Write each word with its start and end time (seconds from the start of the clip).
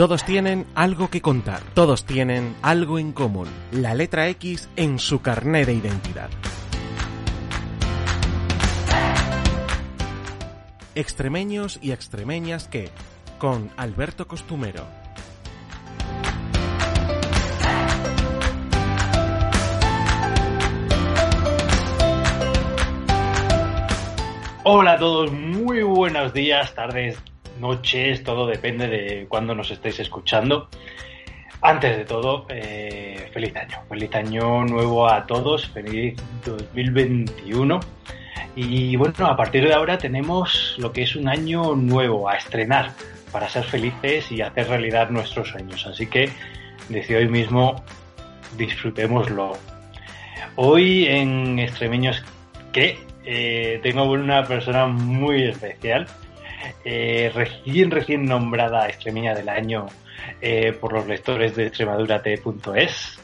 Todos 0.00 0.24
tienen 0.24 0.66
algo 0.74 1.10
que 1.10 1.20
contar, 1.20 1.60
todos 1.74 2.06
tienen 2.06 2.56
algo 2.62 2.98
en 2.98 3.12
común, 3.12 3.48
la 3.70 3.92
letra 3.92 4.28
X 4.28 4.70
en 4.76 4.98
su 4.98 5.20
carné 5.20 5.66
de 5.66 5.74
identidad. 5.74 6.30
Extremeños 10.94 11.78
y 11.82 11.92
extremeñas 11.92 12.66
que, 12.66 12.88
con 13.38 13.70
Alberto 13.76 14.26
Costumero. 14.26 14.86
Hola 24.64 24.92
a 24.92 24.98
todos, 24.98 25.30
muy 25.30 25.82
buenos 25.82 26.32
días, 26.32 26.74
tardes, 26.74 27.18
noches, 27.60 28.24
todo 28.24 28.46
depende 28.46 28.88
de 28.88 29.26
cuándo 29.28 29.54
nos 29.54 29.70
estéis 29.70 30.00
escuchando. 30.00 30.68
Antes 31.62 31.96
de 31.98 32.04
todo, 32.04 32.46
eh, 32.48 33.28
feliz 33.32 33.54
año, 33.54 33.78
feliz 33.88 34.14
año 34.14 34.64
nuevo 34.64 35.06
a 35.06 35.26
todos, 35.26 35.68
feliz 35.68 36.16
2021. 36.44 37.80
Y 38.56 38.96
bueno, 38.96 39.26
a 39.26 39.36
partir 39.36 39.66
de 39.66 39.74
ahora 39.74 39.98
tenemos 39.98 40.74
lo 40.78 40.92
que 40.92 41.02
es 41.02 41.14
un 41.16 41.28
año 41.28 41.74
nuevo 41.76 42.28
a 42.28 42.36
estrenar 42.36 42.92
para 43.30 43.48
ser 43.48 43.64
felices 43.64 44.32
y 44.32 44.40
hacer 44.40 44.68
realidad 44.68 45.10
nuestros 45.10 45.48
sueños. 45.48 45.86
Así 45.86 46.06
que 46.06 46.30
desde 46.88 47.16
hoy 47.16 47.28
mismo 47.28 47.84
disfrutémoslo. 48.56 49.52
Hoy 50.56 51.06
en 51.06 51.58
Extremeños 51.58 52.22
que 52.72 52.98
eh, 53.24 53.80
tengo 53.82 54.04
una 54.04 54.44
persona 54.44 54.86
muy 54.86 55.44
especial 55.44 56.06
eh, 56.84 57.30
recién, 57.34 57.90
recién 57.90 58.24
nombrada 58.24 58.88
Extremeña 58.88 59.34
del 59.34 59.48
Año 59.48 59.86
eh, 60.40 60.72
por 60.72 60.92
los 60.92 61.06
lectores 61.06 61.56
de 61.56 61.66
extremadura.t.es. 61.66 63.18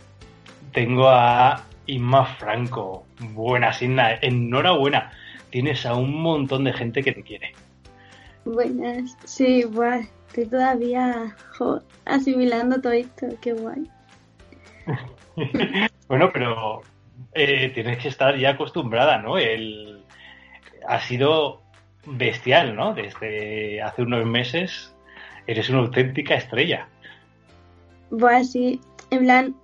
Tengo 0.73 1.09
a 1.09 1.65
Inma 1.87 2.27
Franco. 2.37 3.07
Buenas, 3.21 3.83
Inma. 3.83 4.13
Enhorabuena. 4.21 5.13
Tienes 5.51 5.87
a 5.87 5.95
un 5.95 6.21
montón 6.21 6.65
de 6.65 6.73
gente 6.73 7.03
que 7.03 7.13
te 7.13 7.23
quiere. 7.23 7.53
Buenas. 8.45 9.17
Sí, 9.25 9.63
guay. 9.63 10.09
Estoy 10.29 10.47
todavía 10.47 11.35
asimilando 12.05 12.81
todo 12.81 12.93
esto. 12.93 13.27
Qué 13.41 13.53
guay. 13.55 13.91
bueno, 16.09 16.31
pero 16.33 16.83
eh, 17.33 17.71
tienes 17.75 17.99
que 17.99 18.09
estar 18.09 18.37
ya 18.37 18.51
acostumbrada, 18.51 19.19
¿no? 19.19 19.39
El... 19.39 20.05
Ha 20.89 21.01
sido 21.01 21.63
bestial, 22.07 22.75
¿no? 22.75 22.95
Desde 22.95 23.83
hace 23.83 24.03
unos 24.03 24.25
meses 24.27 24.93
eres 25.47 25.69
una 25.69 25.81
auténtica 25.81 26.35
estrella. 26.35 26.89
Bueno, 28.11 28.45
sí, 28.45 28.81
en 29.11 29.19
plan, 29.21 29.55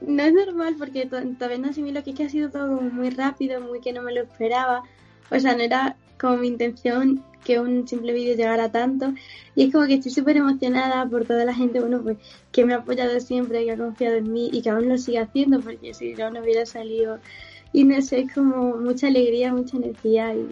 no 0.00 0.22
es 0.22 0.32
normal 0.32 0.76
porque 0.78 1.06
todavía 1.06 1.58
no 1.58 1.70
asimilo 1.70 2.02
que 2.02 2.10
es 2.10 2.16
que 2.16 2.24
ha 2.24 2.28
sido 2.28 2.50
todo 2.50 2.80
muy 2.80 3.10
rápido, 3.10 3.60
muy 3.60 3.80
que 3.80 3.92
no 3.92 4.02
me 4.02 4.12
lo 4.12 4.22
esperaba. 4.22 4.82
O 5.30 5.38
sea, 5.38 5.54
no 5.54 5.62
era 5.62 5.96
como 6.18 6.36
mi 6.36 6.48
intención 6.48 7.22
que 7.44 7.58
un 7.58 7.86
simple 7.86 8.12
vídeo 8.12 8.36
llegara 8.36 8.70
tanto. 8.70 9.12
Y 9.54 9.64
es 9.64 9.72
como 9.72 9.86
que 9.86 9.94
estoy 9.94 10.12
súper 10.12 10.36
emocionada 10.36 11.06
por 11.06 11.24
toda 11.24 11.44
la 11.44 11.54
gente, 11.54 11.80
bueno, 11.80 12.00
pues 12.02 12.18
que 12.52 12.64
me 12.64 12.74
ha 12.74 12.78
apoyado 12.78 13.18
siempre, 13.20 13.64
que 13.64 13.72
ha 13.72 13.76
confiado 13.76 14.16
en 14.16 14.32
mí 14.32 14.50
y 14.52 14.62
que 14.62 14.70
aún 14.70 14.88
lo 14.88 14.98
sigue 14.98 15.18
haciendo, 15.18 15.60
porque 15.60 15.94
si 15.94 16.14
no, 16.14 16.30
no 16.30 16.40
hubiera 16.40 16.66
salido. 16.66 17.18
Y 17.72 17.84
no 17.84 18.00
sé, 18.02 18.20
es 18.20 18.32
como 18.32 18.76
mucha 18.76 19.08
alegría, 19.08 19.52
mucha 19.52 19.76
energía 19.76 20.34
y 20.34 20.48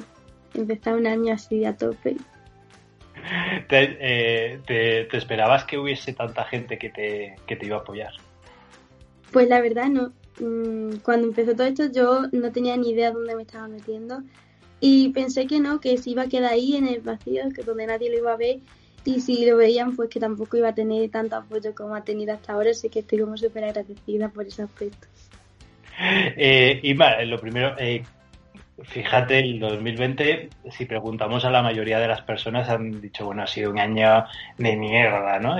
empezar 0.54 0.94
un 0.94 1.06
año 1.06 1.34
así 1.34 1.64
a 1.64 1.76
tope. 1.76 2.16
Eh, 3.70 4.60
¿Te, 4.66 5.16
esperabas 5.16 5.64
que 5.64 5.78
hubiese 5.78 6.12
tanta 6.12 6.44
gente 6.44 6.78
que 6.78 6.90
te, 6.90 7.36
que 7.46 7.56
te 7.56 7.66
iba 7.66 7.76
a 7.76 7.80
apoyar? 7.80 8.12
Pues 9.30 9.48
la 9.48 9.60
verdad 9.60 9.88
no. 9.88 10.12
Mm, 10.40 10.96
cuando 11.02 11.28
empezó 11.28 11.54
todo 11.54 11.66
esto 11.66 11.90
yo 11.92 12.22
no 12.32 12.50
tenía 12.50 12.76
ni 12.76 12.90
idea 12.90 13.10
dónde 13.10 13.36
me 13.36 13.42
estaba 13.42 13.68
metiendo 13.68 14.22
y 14.80 15.10
pensé 15.10 15.46
que 15.46 15.60
no, 15.60 15.80
que 15.80 15.98
se 15.98 16.10
iba 16.10 16.22
a 16.22 16.28
quedar 16.28 16.52
ahí 16.52 16.76
en 16.76 16.88
el 16.88 17.00
vacío, 17.00 17.42
que 17.54 17.62
donde 17.62 17.86
nadie 17.86 18.10
lo 18.10 18.18
iba 18.18 18.32
a 18.32 18.36
ver 18.36 18.60
y 19.04 19.20
si 19.20 19.44
lo 19.46 19.56
veían 19.56 19.94
pues 19.96 20.08
que 20.08 20.20
tampoco 20.20 20.56
iba 20.56 20.68
a 20.68 20.74
tener 20.74 21.10
tanto 21.10 21.36
apoyo 21.36 21.74
como 21.74 21.94
ha 21.94 22.04
tenido 22.04 22.32
hasta 22.32 22.52
ahora, 22.52 22.70
así 22.70 22.88
que 22.88 23.00
estoy 23.00 23.20
como 23.20 23.36
súper 23.36 23.64
agradecida 23.64 24.28
por 24.30 24.46
ese 24.46 24.62
aspecto. 24.62 25.06
Eh, 26.02 26.80
Ima, 26.82 27.22
lo 27.24 27.38
primero, 27.38 27.76
eh, 27.78 28.02
Fíjate, 28.84 29.38
el 29.38 29.60
2020, 29.60 30.48
si 30.70 30.86
preguntamos 30.86 31.44
a 31.44 31.50
la 31.50 31.62
mayoría 31.62 31.98
de 31.98 32.08
las 32.08 32.22
personas, 32.22 32.68
han 32.68 33.00
dicho, 33.00 33.24
bueno, 33.26 33.42
ha 33.42 33.46
sido 33.46 33.70
un 33.70 33.78
año 33.78 34.24
de 34.58 34.76
mierda, 34.76 35.38
¿no? 35.38 35.56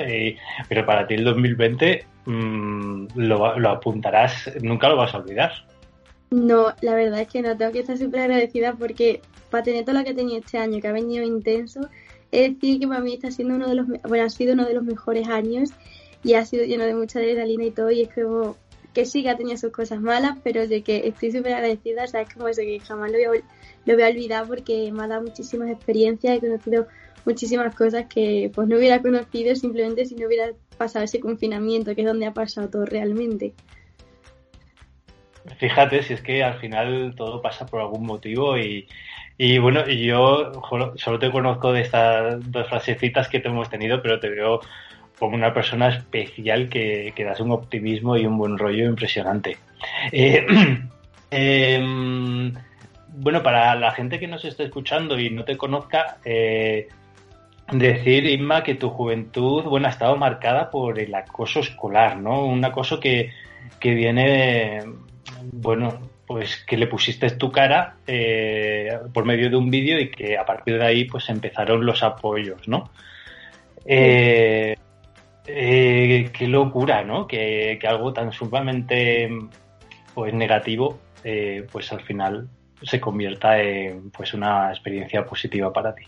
pero 0.68 0.86
para 0.86 1.06
ti 1.06 1.14
el 1.14 1.24
2020 1.24 2.06
mm, 2.24 3.06
lo, 3.16 3.58
lo, 3.58 3.68
apuntarás, 3.70 4.50
nunca 4.62 4.88
lo 4.88 4.96
vas 4.96 5.14
a 5.14 5.18
olvidar. 5.18 5.52
No, 6.30 6.72
la 6.80 6.94
verdad 6.94 7.20
es 7.20 7.28
que 7.28 7.42
no, 7.42 7.56
tengo 7.56 7.72
que 7.72 7.80
estar 7.80 7.98
súper 7.98 8.20
agradecida 8.20 8.74
porque 8.74 9.20
para 9.50 9.64
tener 9.64 9.84
todo 9.84 9.98
lo 9.98 10.04
que 10.04 10.10
he 10.10 10.14
tenido 10.14 10.38
este 10.38 10.58
año, 10.58 10.80
que 10.80 10.88
ha 10.88 10.92
venido 10.92 11.24
intenso, 11.24 11.80
es 12.30 12.54
decir 12.54 12.80
que 12.80 12.86
para 12.86 13.00
mí 13.00 13.14
está 13.14 13.30
siendo 13.30 13.54
uno 13.54 13.68
de 13.68 13.74
los, 13.74 13.86
bueno, 14.08 14.24
ha 14.24 14.30
sido 14.30 14.54
uno 14.54 14.64
de 14.64 14.74
los 14.74 14.84
mejores 14.84 15.28
años 15.28 15.70
y 16.22 16.34
ha 16.34 16.44
sido 16.44 16.64
lleno 16.64 16.84
de 16.84 16.94
mucha 16.94 17.18
adrenalina 17.18 17.64
y 17.64 17.70
todo, 17.70 17.90
y 17.90 18.02
es 18.02 18.08
como 18.14 18.56
que 18.92 19.04
sí 19.06 19.22
que 19.22 19.30
ha 19.30 19.36
tenido 19.36 19.56
sus 19.56 19.72
cosas 19.72 20.00
malas, 20.00 20.38
pero 20.42 20.66
de 20.66 20.82
que 20.82 21.08
estoy 21.08 21.32
súper 21.32 21.54
agradecida, 21.54 22.02
o 22.02 22.18
es 22.18 22.34
como 22.34 22.48
eso 22.48 22.62
que 22.62 22.80
jamás 22.80 23.10
lo 23.10 23.18
voy, 23.18 23.38
a, 23.38 23.42
lo 23.86 23.94
voy 23.94 24.02
a 24.02 24.08
olvidar 24.08 24.46
porque 24.46 24.90
me 24.92 25.04
ha 25.04 25.08
dado 25.08 25.22
muchísimas 25.22 25.70
experiencias, 25.70 26.36
he 26.36 26.40
conocido 26.40 26.86
muchísimas 27.24 27.74
cosas 27.74 28.06
que 28.06 28.50
pues 28.54 28.68
no 28.68 28.76
hubiera 28.76 29.00
conocido 29.00 29.54
simplemente 29.54 30.06
si 30.06 30.16
no 30.16 30.26
hubiera 30.26 30.52
pasado 30.78 31.04
ese 31.04 31.20
confinamiento, 31.20 31.94
que 31.94 32.02
es 32.02 32.06
donde 32.06 32.26
ha 32.26 32.32
pasado 32.32 32.68
todo 32.68 32.86
realmente. 32.86 33.54
Fíjate, 35.58 36.02
si 36.02 36.14
es 36.14 36.20
que 36.20 36.42
al 36.42 36.58
final 36.58 37.14
todo 37.16 37.40
pasa 37.40 37.66
por 37.66 37.80
algún 37.80 38.06
motivo 38.06 38.58
y, 38.58 38.86
y 39.38 39.58
bueno, 39.58 39.86
yo 39.88 40.52
solo 40.96 41.18
te 41.18 41.30
conozco 41.30 41.72
de 41.72 41.82
estas 41.82 42.50
dos 42.50 42.68
frasecitas 42.68 43.28
que 43.28 43.40
te 43.40 43.48
hemos 43.48 43.70
tenido, 43.70 44.02
pero 44.02 44.20
te 44.20 44.28
veo 44.28 44.60
como 45.20 45.36
una 45.36 45.52
persona 45.52 45.90
especial 45.90 46.70
que, 46.70 47.12
que 47.14 47.24
das 47.24 47.40
un 47.40 47.52
optimismo 47.52 48.16
y 48.16 48.24
un 48.24 48.38
buen 48.38 48.56
rollo 48.56 48.86
impresionante. 48.86 49.58
Eh, 50.10 50.46
em, 51.30 52.54
bueno, 53.08 53.42
para 53.42 53.74
la 53.74 53.92
gente 53.92 54.18
que 54.18 54.26
nos 54.26 54.46
esté 54.46 54.64
escuchando 54.64 55.20
y 55.20 55.28
no 55.28 55.44
te 55.44 55.58
conozca, 55.58 56.16
eh, 56.24 56.88
decir, 57.70 58.24
Inma, 58.24 58.62
que 58.62 58.76
tu 58.76 58.88
juventud, 58.88 59.64
bueno, 59.64 59.88
ha 59.88 59.90
estado 59.90 60.16
marcada 60.16 60.70
por 60.70 60.98
el 60.98 61.14
acoso 61.14 61.60
escolar, 61.60 62.16
¿no? 62.16 62.46
Un 62.46 62.64
acoso 62.64 62.98
que, 62.98 63.30
que 63.78 63.94
viene, 63.94 64.82
bueno, 65.52 66.00
pues 66.26 66.64
que 66.66 66.78
le 66.78 66.86
pusiste 66.86 67.28
tu 67.32 67.52
cara 67.52 67.96
eh, 68.06 68.98
por 69.12 69.26
medio 69.26 69.50
de 69.50 69.56
un 69.56 69.70
vídeo 69.70 70.00
y 70.00 70.10
que 70.10 70.38
a 70.38 70.46
partir 70.46 70.78
de 70.78 70.86
ahí 70.86 71.04
pues 71.04 71.28
empezaron 71.28 71.84
los 71.84 72.02
apoyos, 72.02 72.66
¿no? 72.66 72.90
Eh, 73.84 74.76
eh, 75.46 76.30
qué 76.36 76.46
locura, 76.46 77.04
¿no? 77.04 77.26
Que, 77.26 77.78
algo 77.86 78.12
tan 78.12 78.32
sumamente 78.32 79.28
pues 80.14 80.34
negativo, 80.34 80.98
eh, 81.24 81.66
pues 81.70 81.92
al 81.92 82.02
final 82.02 82.48
se 82.82 83.00
convierta 83.00 83.60
en 83.60 84.10
pues 84.10 84.34
una 84.34 84.70
experiencia 84.70 85.24
positiva 85.24 85.72
para 85.72 85.94
ti. 85.94 86.04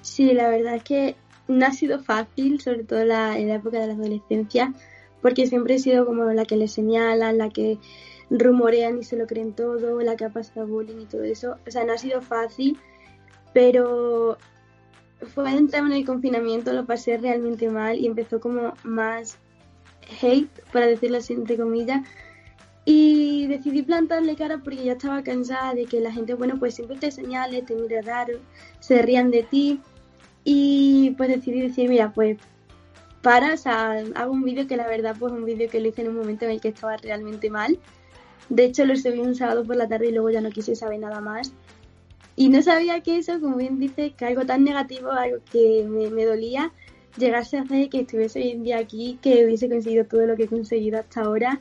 Sí, 0.00 0.32
la 0.32 0.48
verdad 0.48 0.76
es 0.76 0.82
que 0.82 1.16
no 1.48 1.66
ha 1.66 1.72
sido 1.72 2.00
fácil, 2.00 2.60
sobre 2.60 2.84
todo 2.84 3.00
en 3.00 3.08
la 3.08 3.54
época 3.54 3.78
de 3.78 3.86
la 3.88 3.94
adolescencia, 3.94 4.72
porque 5.20 5.46
siempre 5.46 5.74
he 5.74 5.78
sido 5.78 6.04
como 6.04 6.24
la 6.24 6.44
que 6.44 6.56
le 6.56 6.68
señalan, 6.68 7.38
la 7.38 7.48
que 7.48 7.78
rumorean 8.30 8.98
y 8.98 9.04
se 9.04 9.16
lo 9.16 9.26
creen 9.26 9.52
todo, 9.52 10.00
la 10.00 10.16
que 10.16 10.24
ha 10.24 10.30
pasado 10.30 10.66
bullying 10.66 11.02
y 11.02 11.06
todo 11.06 11.22
eso. 11.22 11.56
O 11.66 11.70
sea, 11.70 11.84
no 11.84 11.92
ha 11.92 11.98
sido 11.98 12.20
fácil, 12.20 12.78
pero 13.52 14.38
fue 15.34 15.50
entrar 15.50 15.84
en 15.84 15.92
el 15.92 16.04
confinamiento, 16.04 16.72
lo 16.72 16.86
pasé 16.86 17.18
realmente 17.18 17.68
mal 17.68 17.98
y 17.98 18.06
empezó 18.06 18.40
como 18.40 18.74
más 18.84 19.38
hate, 20.20 20.50
para 20.72 20.86
decirlo 20.86 21.18
así 21.18 21.32
entre 21.32 21.56
comillas. 21.56 22.02
Y 22.84 23.46
decidí 23.46 23.82
plantarle 23.82 24.34
cara 24.34 24.58
porque 24.58 24.84
ya 24.84 24.92
estaba 24.92 25.22
cansada 25.22 25.74
de 25.74 25.84
que 25.84 26.00
la 26.00 26.12
gente, 26.12 26.34
bueno, 26.34 26.58
pues 26.58 26.74
siempre 26.74 26.96
te 26.96 27.12
señale, 27.12 27.62
te 27.62 27.76
mire 27.76 28.02
raro, 28.02 28.38
se 28.80 29.00
rían 29.02 29.30
de 29.30 29.44
ti. 29.44 29.80
Y 30.44 31.10
pues 31.16 31.28
decidí 31.28 31.60
decir, 31.60 31.88
mira, 31.88 32.12
pues 32.12 32.38
para, 33.22 33.54
o 33.54 33.56
sea, 33.56 34.02
hago 34.16 34.32
un 34.32 34.42
vídeo 34.42 34.66
que 34.66 34.76
la 34.76 34.88
verdad 34.88 35.14
pues 35.18 35.32
un 35.32 35.44
vídeo 35.44 35.70
que 35.70 35.80
lo 35.80 35.88
hice 35.88 36.02
en 36.02 36.08
un 36.08 36.16
momento 36.16 36.44
en 36.44 36.50
el 36.50 36.60
que 36.60 36.68
estaba 36.68 36.96
realmente 36.96 37.50
mal. 37.50 37.78
De 38.48 38.64
hecho 38.64 38.84
lo 38.84 38.96
subí 38.96 39.20
un 39.20 39.36
sábado 39.36 39.64
por 39.64 39.76
la 39.76 39.88
tarde 39.88 40.08
y 40.08 40.12
luego 40.12 40.30
ya 40.30 40.40
no 40.40 40.50
quise 40.50 40.74
saber 40.74 40.98
nada 40.98 41.20
más. 41.20 41.52
Y 42.36 42.48
no 42.48 42.62
sabía 42.62 43.00
que 43.02 43.18
eso, 43.18 43.40
como 43.40 43.56
bien 43.56 43.78
dice, 43.78 44.12
que 44.12 44.24
algo 44.24 44.44
tan 44.46 44.64
negativo, 44.64 45.10
algo 45.10 45.38
que 45.50 45.84
me, 45.88 46.24
dolía, 46.24 46.72
llegase 47.18 47.58
a 47.58 47.62
hacer 47.62 47.88
que 47.90 48.00
estuviese 48.00 48.40
hoy 48.40 48.50
en 48.52 48.64
día 48.64 48.78
aquí, 48.78 49.18
que 49.22 49.44
hubiese 49.44 49.68
conseguido 49.68 50.04
todo 50.06 50.26
lo 50.26 50.36
que 50.36 50.44
he 50.44 50.48
conseguido 50.48 50.98
hasta 50.98 51.22
ahora 51.22 51.60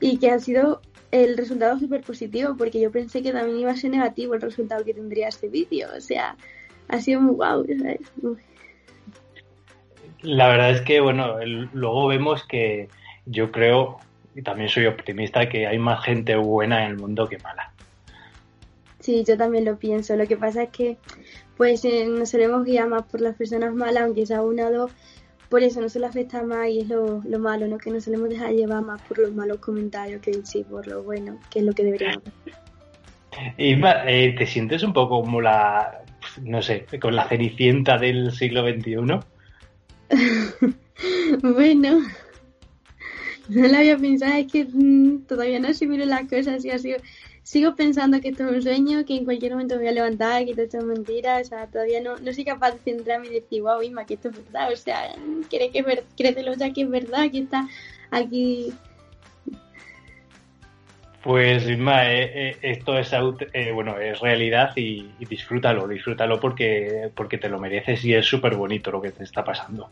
y 0.00 0.18
que 0.18 0.30
ha 0.30 0.38
sido 0.38 0.80
el 1.10 1.36
resultado 1.36 1.78
súper 1.78 2.02
positivo, 2.02 2.56
porque 2.56 2.80
yo 2.80 2.90
pensé 2.90 3.22
que 3.22 3.32
también 3.32 3.58
iba 3.58 3.70
a 3.70 3.76
ser 3.76 3.90
negativo 3.90 4.34
el 4.34 4.40
resultado 4.40 4.84
que 4.84 4.94
tendría 4.94 5.28
este 5.28 5.48
vídeo. 5.48 5.88
O 5.96 6.00
sea, 6.00 6.36
ha 6.88 7.00
sido 7.00 7.20
muy 7.20 7.34
guau, 7.34 7.64
¿sabes? 7.66 8.00
La 10.22 10.48
verdad 10.48 10.70
es 10.70 10.80
que, 10.82 11.00
bueno, 11.00 11.36
luego 11.72 12.06
vemos 12.08 12.44
que 12.44 12.88
yo 13.26 13.52
creo, 13.52 13.98
y 14.34 14.42
también 14.42 14.68
soy 14.68 14.86
optimista, 14.86 15.48
que 15.48 15.66
hay 15.66 15.78
más 15.78 16.04
gente 16.04 16.36
buena 16.36 16.84
en 16.84 16.92
el 16.92 16.96
mundo 16.96 17.28
que 17.28 17.38
mala. 17.38 17.72
Sí, 19.04 19.22
yo 19.22 19.36
también 19.36 19.66
lo 19.66 19.76
pienso. 19.76 20.16
Lo 20.16 20.26
que 20.26 20.38
pasa 20.38 20.62
es 20.62 20.70
que 20.70 20.96
pues 21.58 21.84
eh, 21.84 22.06
nos 22.06 22.30
solemos 22.30 22.64
guiar 22.64 22.88
más 22.88 23.02
por 23.02 23.20
las 23.20 23.36
personas 23.36 23.74
malas, 23.74 24.04
aunque 24.04 24.24
sea 24.24 24.40
una 24.40 24.68
o 24.68 24.72
dos, 24.72 24.92
por 25.50 25.62
eso 25.62 25.82
no 25.82 25.90
se 25.90 26.00
le 26.00 26.06
afecta 26.06 26.42
más 26.42 26.70
y 26.70 26.80
es 26.80 26.88
lo, 26.88 27.20
malo, 27.38 27.68
¿no? 27.68 27.76
Que 27.76 27.90
nos 27.90 28.04
solemos 28.04 28.30
dejar 28.30 28.52
llevar 28.52 28.82
más 28.82 29.02
por 29.02 29.18
los 29.18 29.34
malos 29.34 29.58
comentarios 29.58 30.22
que 30.22 30.30
en 30.30 30.46
sí 30.46 30.64
por 30.64 30.86
lo 30.86 31.02
bueno, 31.02 31.38
que 31.50 31.58
es 31.58 31.66
lo 31.66 31.74
que 31.74 31.84
deberíamos. 31.84 32.22
Isma, 33.58 34.10
eh, 34.10 34.34
¿te 34.38 34.46
sientes 34.46 34.82
un 34.82 34.94
poco 34.94 35.20
como 35.20 35.42
la, 35.42 36.02
no 36.40 36.62
sé, 36.62 36.86
con 36.98 37.14
la 37.14 37.28
cenicienta 37.28 37.98
del 37.98 38.32
siglo 38.32 38.66
XXI? 38.66 38.94
bueno, 41.42 41.98
no 43.50 43.68
lo 43.68 43.76
había 43.76 43.98
pensado, 43.98 44.32
es 44.32 44.50
que 44.50 44.64
mm, 44.64 45.26
todavía 45.26 45.60
no 45.60 45.68
asimilo 45.68 46.06
las 46.06 46.26
cosas 46.26 46.64
y 46.64 46.70
ha 46.70 46.78
sido 46.78 46.96
sigo 47.44 47.76
pensando 47.76 48.20
que 48.20 48.30
esto 48.30 48.48
es 48.48 48.56
un 48.56 48.62
sueño, 48.62 49.04
que 49.04 49.16
en 49.16 49.24
cualquier 49.24 49.52
momento 49.52 49.74
me 49.74 49.82
voy 49.82 49.88
a 49.88 49.92
levantar, 49.92 50.44
que 50.46 50.52
todo 50.52 50.62
esto 50.62 50.78
es 50.78 50.84
mentira, 50.84 51.38
o 51.38 51.44
sea, 51.44 51.66
todavía 51.66 52.00
no, 52.00 52.16
no 52.16 52.32
soy 52.32 52.44
capaz 52.44 52.72
de 52.72 52.78
centrarme 52.78 53.28
y 53.28 53.34
decir, 53.34 53.62
wow, 53.62 53.82
Isma, 53.82 54.06
que 54.06 54.14
esto 54.14 54.30
es 54.30 54.44
verdad, 54.44 54.72
o 54.72 54.76
sea, 54.76 55.14
cree 55.50 55.70
que 55.70 55.82
ver, 55.82 56.04
créetelo 56.16 56.54
ya 56.54 56.72
que 56.72 56.82
es 56.82 56.90
verdad, 56.90 57.30
que 57.30 57.40
está 57.40 57.68
aquí. 58.10 58.72
Pues 61.22 61.68
Isma, 61.68 62.10
eh, 62.10 62.30
eh, 62.34 62.56
esto 62.62 62.98
es 62.98 63.12
eh, 63.12 63.72
bueno 63.72 63.98
es 63.98 64.20
realidad 64.20 64.74
y, 64.76 65.10
disfrútalo, 65.28 65.86
disfrútalo 65.86 66.40
porque, 66.40 67.10
porque 67.14 67.36
te 67.36 67.50
lo 67.50 67.60
mereces 67.60 68.02
y 68.06 68.14
es 68.14 68.24
súper 68.24 68.56
bonito 68.56 68.90
lo 68.90 69.02
que 69.02 69.10
te 69.10 69.22
está 69.22 69.44
pasando. 69.44 69.90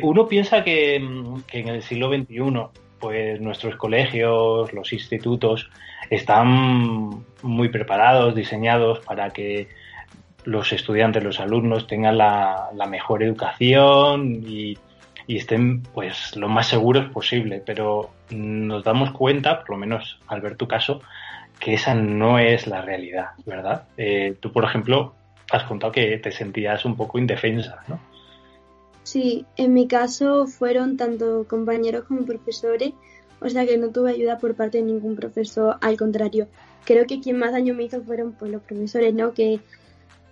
uno 0.00 0.26
piensa 0.26 0.64
que, 0.64 1.06
que 1.46 1.58
en 1.58 1.68
el 1.68 1.82
siglo 1.82 2.08
XXI 2.08 2.87
pues 2.98 3.40
nuestros 3.40 3.76
colegios, 3.76 4.72
los 4.72 4.92
institutos, 4.92 5.70
están 6.10 7.24
muy 7.42 7.68
preparados, 7.68 8.34
diseñados 8.34 9.00
para 9.00 9.30
que 9.30 9.68
los 10.44 10.72
estudiantes, 10.72 11.22
los 11.22 11.40
alumnos 11.40 11.86
tengan 11.86 12.16
la, 12.16 12.70
mejor 12.88 13.22
educación 13.22 14.42
y, 14.46 14.78
estén 15.26 15.82
pues 15.82 16.36
lo 16.36 16.48
más 16.48 16.68
seguros 16.68 17.10
posible. 17.10 17.62
Pero 17.64 18.10
nos 18.30 18.82
damos 18.82 19.10
cuenta, 19.12 19.60
por 19.60 19.70
lo 19.70 19.76
menos 19.76 20.18
al 20.26 20.40
ver 20.40 20.56
tu 20.56 20.66
caso, 20.66 21.02
que 21.60 21.74
esa 21.74 21.94
no 21.94 22.38
es 22.38 22.66
la 22.66 22.80
realidad, 22.80 23.30
¿verdad? 23.44 23.84
Eh, 23.98 24.36
tú, 24.40 24.52
por 24.52 24.64
ejemplo, 24.64 25.14
has 25.50 25.64
contado 25.64 25.92
que 25.92 26.16
te 26.18 26.32
sentías 26.32 26.84
un 26.84 26.96
poco 26.96 27.18
indefensa, 27.18 27.82
¿no? 27.88 28.00
Sí, 29.10 29.46
en 29.56 29.72
mi 29.72 29.86
caso 29.86 30.46
fueron 30.46 30.96
tanto 30.96 31.46
compañeros 31.48 32.04
como 32.04 32.26
profesores 32.26 32.92
o 33.40 33.48
sea 33.48 33.66
que 33.66 33.78
no 33.78 33.90
tuve 33.90 34.10
ayuda 34.10 34.38
por 34.38 34.54
parte 34.54 34.78
de 34.78 34.84
ningún 34.84 35.14
profesor, 35.16 35.76
al 35.80 35.96
contrario, 35.96 36.48
creo 36.84 37.06
que 37.06 37.20
quien 37.20 37.38
más 37.38 37.52
daño 37.52 37.74
me 37.74 37.84
hizo 37.84 38.02
fueron 38.02 38.32
pues 38.32 38.50
los 38.50 38.62
profesores, 38.62 39.14
¿no? 39.14 39.32
Que 39.32 39.60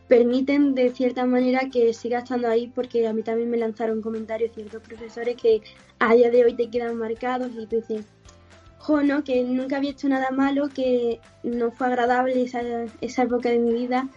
permiten 0.09 0.75
de 0.75 0.91
cierta 0.91 1.25
manera 1.25 1.69
que 1.71 1.93
siga 1.93 2.19
estando 2.19 2.49
ahí 2.49 2.71
porque 2.75 3.07
a 3.07 3.13
mí 3.13 3.23
también 3.23 3.51
me 3.51 3.57
lanzaron 3.57 4.03
comentarios 4.03 4.53
ciertos 4.55 4.83
profesores 4.83 5.37
que 5.37 5.63
a 5.99 6.15
día 6.15 6.31
de 6.31 6.45
hoy 6.45 6.55
te 6.55 6.69
quedan 6.69 6.97
marcados 6.97 7.51
y 7.53 7.67
tú 7.67 7.77
dices, 7.77 8.07
jo, 8.79 9.03
no, 9.03 9.25
que 9.25 9.43
nunca 9.45 9.77
había 9.77 9.91
hecho 9.91 10.09
nada 10.09 10.31
malo, 10.31 10.69
que 10.69 11.21
no 11.43 11.71
fue 11.71 11.87
agradable 11.89 12.43
esa, 12.43 12.61
esa 13.01 13.23
época 13.23 13.51
de 13.51 13.59
mi 13.59 13.73
vida 13.73 14.09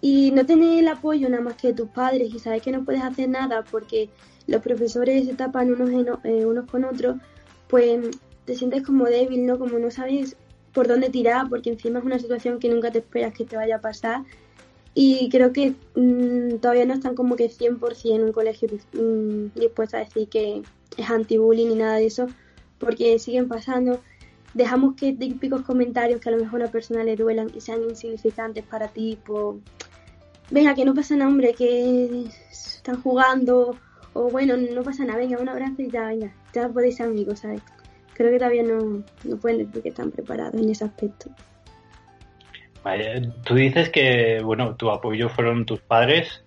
y 0.00 0.30
no 0.30 0.46
tener 0.46 0.78
el 0.78 0.88
apoyo 0.88 1.28
nada 1.28 1.42
más 1.42 1.56
que 1.56 1.68
de 1.68 1.74
tus 1.74 1.88
padres 1.88 2.32
y 2.34 2.38
sabes 2.38 2.62
que 2.62 2.72
no 2.72 2.84
puedes 2.84 3.02
hacer 3.02 3.28
nada 3.28 3.64
porque 3.70 4.08
los 4.46 4.62
profesores 4.62 5.26
se 5.26 5.34
tapan 5.34 5.70
unos, 5.72 5.90
eh, 6.24 6.46
unos 6.46 6.68
con 6.70 6.84
otros, 6.84 7.16
pues 7.68 8.00
te 8.44 8.54
sientes 8.54 8.82
como 8.82 9.04
débil, 9.04 9.46
¿no? 9.46 9.58
Como 9.58 9.78
no 9.78 9.90
sabes 9.90 10.36
por 10.72 10.88
dónde 10.88 11.10
tirar, 11.10 11.48
porque 11.48 11.70
encima 11.70 11.98
es 11.98 12.04
una 12.04 12.18
situación 12.18 12.58
que 12.58 12.68
nunca 12.68 12.90
te 12.90 12.98
esperas 12.98 13.34
que 13.34 13.44
te 13.44 13.56
vaya 13.56 13.76
a 13.76 13.80
pasar. 13.80 14.24
Y 14.94 15.28
creo 15.28 15.52
que 15.52 15.74
mm, 15.94 16.56
todavía 16.56 16.84
no 16.84 16.94
están 16.94 17.14
como 17.14 17.36
que 17.36 17.48
100% 17.48 18.14
en 18.14 18.24
un 18.24 18.32
colegio 18.32 18.68
mm, 18.92 19.58
dispuesto 19.58 19.96
a 19.96 20.00
decir 20.00 20.28
que 20.28 20.62
es 20.96 21.10
anti-bullying 21.10 21.68
ni 21.68 21.74
nada 21.76 21.96
de 21.96 22.06
eso, 22.06 22.26
porque 22.78 23.18
siguen 23.18 23.48
pasando. 23.48 24.00
Dejamos 24.54 24.96
que 24.96 25.12
típicos 25.12 25.62
comentarios 25.62 26.20
que 26.20 26.28
a 26.28 26.32
lo 26.32 26.38
mejor 26.38 26.60
a 26.60 26.64
una 26.64 26.72
persona 26.72 27.04
le 27.04 27.14
duelan 27.14 27.52
y 27.54 27.60
sean 27.60 27.82
insignificantes 27.84 28.64
para 28.64 28.88
ti, 28.88 29.16
pues, 29.24 29.58
venga, 30.50 30.74
que 30.74 30.84
no 30.84 30.94
pasa 30.94 31.16
nada, 31.16 31.30
hombre, 31.30 31.54
que 31.54 32.24
están 32.50 33.02
jugando, 33.02 33.76
o 34.12 34.30
bueno, 34.30 34.56
no 34.56 34.82
pasa 34.82 35.04
nada, 35.04 35.18
venga, 35.18 35.38
un 35.38 35.48
abrazo 35.48 35.82
y 35.82 35.90
ya, 35.90 36.08
venga, 36.08 36.32
ya 36.52 36.68
podéis 36.68 36.96
ser 36.96 37.06
amigos, 37.06 37.40
¿sabes? 37.40 37.62
creo 38.20 38.32
que 38.32 38.38
todavía 38.38 38.62
no, 38.62 39.02
no 39.24 39.36
pueden 39.38 39.66
decir 39.66 39.82
que 39.82 39.88
están 39.88 40.10
preparados 40.10 40.52
en 40.52 40.68
ese 40.68 40.84
aspecto. 40.84 41.30
tú 43.44 43.54
dices 43.54 43.88
que, 43.88 44.42
bueno, 44.44 44.74
tu 44.76 44.90
apoyo 44.90 45.30
fueron 45.30 45.64
tus 45.64 45.80
padres. 45.80 46.44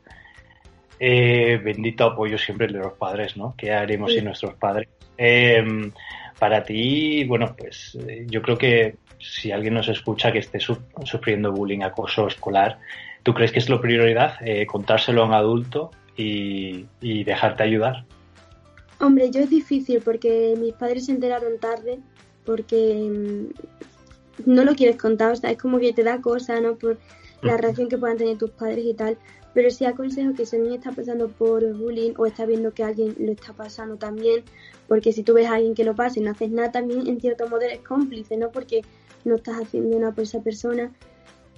Eh, 0.99 1.59
bendito 1.63 2.05
apoyo 2.05 2.37
siempre 2.37 2.67
de 2.67 2.73
los 2.73 2.93
padres, 2.93 3.35
¿no? 3.37 3.55
¿Qué 3.57 3.71
haremos 3.71 4.13
sin 4.13 4.25
nuestros 4.25 4.53
padres? 4.53 4.87
Em, 5.17 5.91
para 6.37 6.63
ti, 6.63 7.25
bueno, 7.25 7.55
pues 7.57 7.97
eh, 8.07 8.27
yo 8.29 8.43
creo 8.43 8.55
que 8.55 8.97
si 9.17 9.51
alguien 9.51 9.73
nos 9.73 9.87
escucha 9.87 10.31
que 10.31 10.39
esté 10.39 10.59
sufriendo 10.59 11.51
bullying, 11.51 11.81
acoso 11.81 12.27
escolar, 12.27 12.77
¿tú 13.23 13.33
crees 13.33 13.51
que 13.51 13.59
es 13.59 13.69
la 13.69 13.81
prioridad 13.81 14.35
eh, 14.41 14.65
contárselo 14.65 15.23
a 15.23 15.25
un 15.25 15.33
adulto 15.33 15.91
y, 16.15 16.85
y 17.01 17.23
dejarte 17.23 17.63
ayudar? 17.63 18.05
Hombre, 18.99 19.31
yo 19.31 19.41
es 19.41 19.49
difícil 19.49 20.01
porque 20.01 20.55
mis 20.57 20.73
padres 20.73 21.07
se 21.07 21.11
enteraron 21.11 21.57
tarde, 21.59 21.99
porque 22.45 23.09
mm, 23.09 24.51
no 24.51 24.63
lo 24.63 24.75
quieres 24.75 24.97
contar, 24.97 25.31
o 25.31 25.35
sea, 25.35 25.51
es 25.51 25.57
como 25.57 25.79
que 25.79 25.93
te 25.93 26.03
da 26.03 26.21
cosa, 26.21 26.59
¿no? 26.59 26.75
Por 26.75 26.97
la 27.41 27.57
reacción 27.57 27.89
que 27.89 27.97
puedan 27.97 28.17
tener 28.17 28.37
tus 28.37 28.51
padres 28.51 28.85
y 28.85 28.93
tal. 28.93 29.17
Pero 29.53 29.69
sí 29.69 29.85
aconsejo 29.85 30.33
que 30.33 30.45
si 30.45 30.55
alguien 30.55 30.75
está 30.75 30.91
pasando 30.91 31.27
por 31.27 31.73
bullying 31.73 32.13
o 32.17 32.25
está 32.25 32.45
viendo 32.45 32.73
que 32.73 32.83
alguien 32.83 33.15
lo 33.19 33.31
está 33.31 33.53
pasando 33.53 33.97
también, 33.97 34.43
porque 34.87 35.13
si 35.13 35.21
tú 35.21 35.33
ves 35.33 35.47
a 35.47 35.55
alguien 35.55 35.75
que 35.75 35.83
lo 35.83 35.95
pasa 35.95 36.19
y 36.19 36.23
no 36.23 36.31
haces 36.31 36.49
nada, 36.49 36.71
también 36.71 37.07
en 37.07 37.21
cierto 37.21 37.47
modo 37.47 37.61
eres 37.61 37.79
cómplice, 37.79 38.35
¿no? 38.37 38.51
Porque 38.51 38.81
no 39.25 39.35
estás 39.35 39.61
haciendo 39.61 39.99
nada 39.99 40.11
por 40.11 40.23
esa 40.23 40.41
persona. 40.41 40.91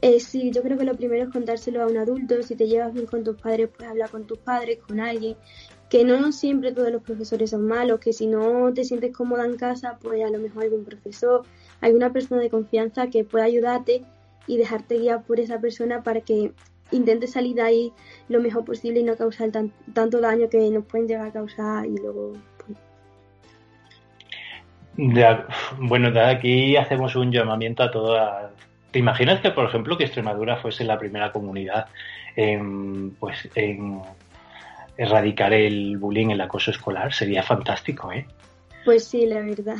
Eh, 0.01 0.19
sí, 0.19 0.51
yo 0.51 0.61
creo 0.61 0.77
que 0.77 0.83
lo 0.85 0.95
primero 0.95 1.23
es 1.23 1.29
contárselo 1.29 1.81
a 1.81 1.87
un 1.87 1.97
adulto. 1.97 2.41
Si 2.43 2.55
te 2.55 2.67
llevas 2.67 2.93
bien 2.93 3.05
con 3.05 3.23
tus 3.23 3.39
padres, 3.39 3.69
pues 3.75 3.89
habla 3.89 4.07
con 4.07 4.25
tus 4.25 4.37
padres, 4.37 4.79
con 4.85 4.99
alguien 4.99 5.35
que 5.89 6.03
no 6.03 6.31
siempre 6.31 6.71
todos 6.71 6.91
los 6.91 7.03
profesores 7.03 7.51
son 7.51 7.67
malos, 7.67 7.99
que 7.99 8.11
si 8.11 8.27
no 8.27 8.73
te 8.73 8.83
sientes 8.83 9.15
cómoda 9.15 9.45
en 9.45 9.55
casa, 9.55 9.97
pues 10.01 10.23
a 10.23 10.29
lo 10.29 10.39
mejor 10.39 10.63
algún 10.63 10.83
profesor, 10.83 11.43
alguna 11.81 12.11
persona 12.11 12.41
de 12.41 12.49
confianza 12.49 13.07
que 13.07 13.23
pueda 13.23 13.45
ayudarte 13.45 14.03
y 14.47 14.57
dejarte 14.57 14.97
guiar 14.97 15.23
por 15.23 15.39
esa 15.39 15.59
persona 15.59 16.03
para 16.03 16.21
que 16.21 16.51
intentes 16.91 17.31
salir 17.31 17.55
de 17.55 17.61
ahí 17.61 17.93
lo 18.29 18.39
mejor 18.41 18.65
posible 18.65 18.99
y 18.99 19.03
no 19.03 19.15
causar 19.15 19.51
tanto 19.51 20.21
daño 20.21 20.49
que 20.49 20.69
nos 20.69 20.85
pueden 20.85 21.07
llegar 21.07 21.27
a 21.27 21.31
causar 21.31 21.85
y 21.85 21.97
luego... 21.97 22.33
Pues... 22.65 22.77
bueno, 25.79 26.11
de 26.11 26.21
aquí 26.21 26.75
hacemos 26.75 27.15
un 27.15 27.31
llamamiento 27.31 27.83
a 27.83 27.91
todas... 27.91 28.51
¿Te 28.95 28.99
imaginas 28.99 29.41
que, 29.41 29.51
por 29.51 29.65
ejemplo, 29.65 29.97
que 29.97 30.05
Extremadura 30.05 30.55
fuese 30.55 30.85
la 30.85 30.97
primera 30.97 31.33
comunidad 31.33 31.87
en, 32.33 33.11
pues, 33.19 33.49
en 33.53 33.99
erradicar 34.95 35.51
el 35.51 35.97
bullying, 35.97 36.29
el 36.29 36.39
acoso 36.39 36.71
escolar, 36.71 37.13
sería 37.13 37.43
fantástico, 37.43 38.13
¿eh? 38.13 38.25
Pues 38.85 39.03
sí, 39.03 39.25
la 39.25 39.41
verdad. 39.41 39.75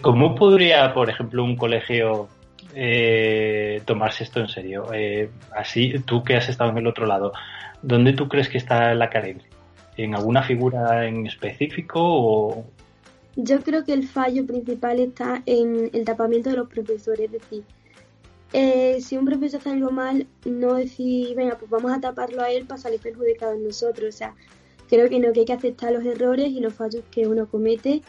¿Cómo 0.00 0.34
podría, 0.34 0.94
por 0.94 1.10
ejemplo, 1.10 1.44
un 1.44 1.54
colegio 1.54 2.28
eh, 2.74 3.82
tomarse 3.84 4.24
esto 4.24 4.40
en 4.40 4.48
serio? 4.48 4.86
Eh, 4.94 5.28
así, 5.54 5.98
tú 5.98 6.24
que 6.24 6.34
has 6.34 6.48
estado 6.48 6.70
en 6.70 6.78
el 6.78 6.86
otro 6.86 7.04
lado, 7.04 7.34
¿dónde 7.82 8.14
tú 8.14 8.26
crees 8.26 8.48
que 8.48 8.56
está 8.56 8.94
la 8.94 9.10
carencia? 9.10 9.50
¿En 9.98 10.14
alguna 10.14 10.42
figura 10.42 11.06
en 11.06 11.26
específico 11.26 12.00
o...? 12.02 12.64
Yo 13.36 13.60
creo 13.60 13.84
que 13.84 13.92
el 13.92 14.08
fallo 14.08 14.46
principal 14.46 14.98
está 14.98 15.42
en 15.46 15.90
el 15.92 16.04
tapamiento 16.04 16.50
de 16.50 16.56
los 16.56 16.68
profesores, 16.68 17.26
es 17.26 17.32
decir, 17.32 17.64
eh, 18.52 19.00
si 19.02 19.16
un 19.16 19.26
profesor 19.26 19.60
hace 19.60 19.70
algo 19.70 19.90
mal, 19.90 20.26
no 20.44 20.74
decir, 20.74 21.36
venga, 21.36 21.58
pues 21.58 21.70
vamos 21.70 21.92
a 21.92 22.00
taparlo 22.00 22.42
a 22.42 22.50
él 22.50 22.66
para 22.66 22.80
salir 22.80 23.00
perjudicado 23.00 23.52
en 23.52 23.64
nosotros. 23.64 24.14
O 24.14 24.16
sea, 24.16 24.34
creo 24.88 25.08
que 25.10 25.18
no, 25.18 25.32
que 25.32 25.40
hay 25.40 25.46
que 25.46 25.52
aceptar 25.52 25.92
los 25.92 26.04
errores 26.04 26.48
y 26.48 26.60
los 26.60 26.72
fallos 26.72 27.04
que 27.10 27.26
uno 27.26 27.46
comete 27.48 28.02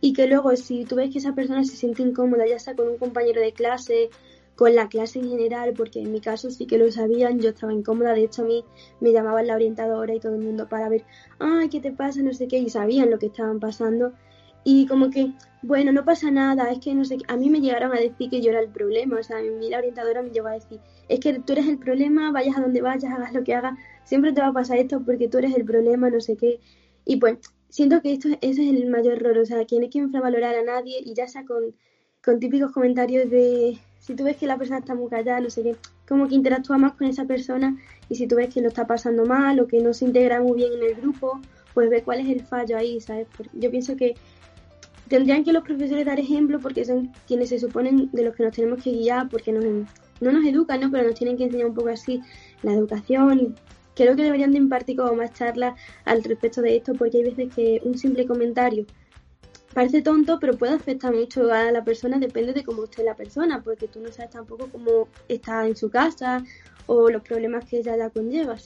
y 0.00 0.12
que 0.14 0.26
luego 0.26 0.56
si 0.56 0.84
tú 0.84 0.96
ves 0.96 1.10
que 1.10 1.18
esa 1.18 1.34
persona 1.34 1.64
se 1.64 1.76
siente 1.76 2.02
incómoda, 2.02 2.46
ya 2.46 2.58
sea 2.58 2.74
con 2.74 2.88
un 2.88 2.96
compañero 2.96 3.40
de 3.40 3.52
clase, 3.52 4.10
con 4.56 4.74
la 4.74 4.88
clase 4.88 5.18
en 5.18 5.28
general, 5.28 5.74
porque 5.76 6.00
en 6.00 6.12
mi 6.12 6.20
caso 6.20 6.50
sí 6.50 6.66
que 6.66 6.78
lo 6.78 6.90
sabían, 6.90 7.40
yo 7.40 7.50
estaba 7.50 7.72
incómoda, 7.72 8.14
de 8.14 8.24
hecho 8.24 8.42
a 8.42 8.46
mí 8.46 8.64
me 9.00 9.12
llamaban 9.12 9.46
la 9.46 9.54
orientadora 9.54 10.14
y 10.14 10.20
todo 10.20 10.34
el 10.34 10.42
mundo 10.42 10.68
para 10.68 10.88
ver, 10.88 11.04
ay, 11.38 11.68
¿qué 11.68 11.80
te 11.80 11.92
pasa? 11.92 12.22
No 12.22 12.32
sé 12.32 12.48
qué, 12.48 12.58
y 12.58 12.70
sabían 12.70 13.10
lo 13.10 13.18
que 13.18 13.26
estaban 13.26 13.60
pasando. 13.60 14.12
Y 14.64 14.86
como 14.86 15.10
que, 15.10 15.32
bueno, 15.62 15.92
no 15.92 16.04
pasa 16.04 16.30
nada, 16.30 16.70
es 16.70 16.78
que 16.80 16.94
no 16.94 17.04
sé, 17.04 17.18
a 17.28 17.36
mí 17.36 17.48
me 17.50 17.60
llegaron 17.60 17.92
a 17.92 18.00
decir 18.00 18.28
que 18.28 18.40
yo 18.42 18.50
era 18.50 18.60
el 18.60 18.68
problema, 18.68 19.18
o 19.18 19.22
sea, 19.22 19.38
a 19.38 19.42
mí 19.42 19.70
la 19.70 19.78
orientadora 19.78 20.22
me 20.22 20.30
llegó 20.30 20.48
a 20.48 20.52
decir, 20.52 20.80
es 21.08 21.20
que 21.20 21.38
tú 21.38 21.52
eres 21.52 21.66
el 21.66 21.78
problema, 21.78 22.30
vayas 22.30 22.56
a 22.56 22.60
donde 22.60 22.82
vayas, 22.82 23.12
hagas 23.12 23.32
lo 23.32 23.42
que 23.42 23.54
hagas, 23.54 23.78
siempre 24.04 24.32
te 24.32 24.40
va 24.40 24.48
a 24.48 24.52
pasar 24.52 24.78
esto 24.78 25.00
porque 25.04 25.28
tú 25.28 25.38
eres 25.38 25.54
el 25.54 25.64
problema, 25.64 26.10
no 26.10 26.20
sé 26.20 26.36
qué. 26.36 26.60
Y 27.04 27.16
pues 27.16 27.38
siento 27.68 28.02
que 28.02 28.12
esto, 28.12 28.28
ese 28.40 28.68
es 28.68 28.74
el 28.74 28.90
mayor 28.90 29.14
error, 29.14 29.38
o 29.38 29.46
sea, 29.46 29.64
que 29.64 29.76
no 29.76 29.82
hay 29.82 29.90
que 29.90 29.98
infravalorar 29.98 30.54
a 30.56 30.62
nadie 30.62 30.98
y 31.04 31.14
ya 31.14 31.26
sea 31.26 31.44
con, 31.44 31.74
típicos 32.38 32.72
comentarios 32.72 33.30
de 33.30 33.78
si 33.98 34.14
tú 34.14 34.24
ves 34.24 34.36
que 34.36 34.46
la 34.46 34.58
persona 34.58 34.78
está 34.78 34.94
muy 34.94 35.08
callada, 35.08 35.40
no 35.40 35.50
sé 35.50 35.62
qué, 35.62 35.76
como 36.08 36.28
que 36.28 36.34
interactúa 36.34 36.78
más 36.78 36.92
con 36.94 37.06
esa 37.06 37.24
persona 37.24 37.76
y 38.08 38.16
si 38.16 38.26
tú 38.26 38.36
ves 38.36 38.52
que 38.52 38.60
lo 38.60 38.68
está 38.68 38.86
pasando 38.86 39.24
mal 39.24 39.58
o 39.60 39.66
que 39.66 39.80
no 39.80 39.94
se 39.94 40.04
integra 40.04 40.40
muy 40.40 40.58
bien 40.58 40.72
en 40.74 40.82
el 40.82 40.94
grupo, 40.96 41.40
pues 41.74 41.88
ve 41.88 42.02
cuál 42.02 42.20
es 42.20 42.28
el 42.28 42.40
fallo 42.40 42.76
ahí, 42.76 43.00
¿sabes? 43.00 43.26
Porque 43.36 43.50
yo 43.54 43.70
pienso 43.70 43.96
que 43.96 44.16
tendrían 45.10 45.44
que 45.44 45.52
los 45.52 45.64
profesores 45.64 46.06
dar 46.06 46.20
ejemplo 46.20 46.60
porque 46.60 46.84
son 46.84 47.12
quienes 47.26 47.48
se 47.48 47.58
suponen 47.58 48.08
de 48.12 48.22
los 48.22 48.34
que 48.34 48.44
nos 48.44 48.54
tenemos 48.54 48.82
que 48.82 48.92
guiar 48.92 49.28
porque 49.28 49.52
nos, 49.52 49.64
no 49.64 50.32
nos 50.32 50.46
educan, 50.46 50.80
¿no? 50.80 50.90
Pero 50.90 51.08
nos 51.08 51.18
tienen 51.18 51.36
que 51.36 51.44
enseñar 51.44 51.66
un 51.66 51.74
poco 51.74 51.88
así 51.88 52.22
la 52.62 52.72
educación 52.72 53.40
y 53.40 53.54
creo 53.96 54.14
que 54.14 54.22
deberían 54.22 54.52
de 54.52 54.58
impartir 54.58 54.96
como 54.96 55.14
más 55.14 55.34
charlas 55.34 55.78
al 56.04 56.22
respecto 56.22 56.62
de 56.62 56.76
esto 56.76 56.94
porque 56.94 57.18
hay 57.18 57.24
veces 57.24 57.52
que 57.52 57.80
un 57.84 57.98
simple 57.98 58.24
comentario 58.24 58.86
parece 59.74 60.00
tonto, 60.00 60.38
pero 60.40 60.56
puede 60.56 60.74
afectar 60.74 61.12
mucho 61.12 61.52
a 61.52 61.72
la 61.72 61.84
persona, 61.84 62.18
depende 62.18 62.52
de 62.52 62.64
cómo 62.64 62.84
esté 62.84 63.02
la 63.02 63.14
persona, 63.14 63.62
porque 63.62 63.88
tú 63.88 64.00
no 64.00 64.12
sabes 64.12 64.30
tampoco 64.30 64.68
cómo 64.70 65.08
está 65.28 65.66
en 65.66 65.76
su 65.76 65.90
casa 65.90 66.44
o 66.86 67.10
los 67.10 67.22
problemas 67.22 67.64
que 67.64 67.78
ella 67.78 67.96
ya 67.96 68.10
conlleva. 68.10 68.56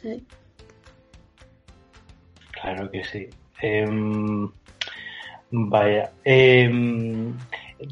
Claro 2.53 2.91
que 2.91 3.05
sí. 3.05 3.29
Em, 3.61 4.51
vaya. 5.51 6.11
Em, 6.25 7.35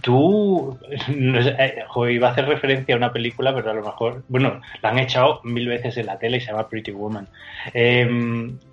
tú, 0.00 0.78
no 1.16 1.42
sé, 1.42 1.54
eh, 1.58 1.84
iba 2.10 2.28
a 2.28 2.32
hacer 2.32 2.46
referencia 2.46 2.94
a 2.94 2.98
una 2.98 3.12
película, 3.12 3.54
pero 3.54 3.70
a 3.70 3.74
lo 3.74 3.82
mejor, 3.82 4.22
bueno, 4.28 4.60
la 4.82 4.90
han 4.90 4.98
echado 4.98 5.40
mil 5.44 5.68
veces 5.68 5.96
en 5.96 6.06
la 6.06 6.18
tele 6.18 6.38
y 6.38 6.40
se 6.40 6.48
llama 6.48 6.68
Pretty 6.68 6.92
Woman. 6.92 7.28
Eh, 7.74 8.04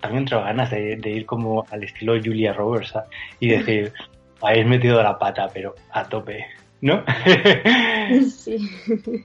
también 0.00 0.24
tengo 0.24 0.42
ganas 0.42 0.70
de, 0.70 0.98
ir 1.04 1.26
como 1.26 1.66
al 1.70 1.84
estilo 1.84 2.14
Julia 2.22 2.52
Roberts 2.52 2.94
y 3.38 3.48
decir, 3.50 3.92
habéis 4.40 4.66
metido 4.66 5.02
la 5.02 5.18
pata, 5.18 5.48
pero 5.52 5.74
a 5.90 6.04
tope, 6.04 6.46
¿no? 6.80 7.04
sí. 8.30 8.70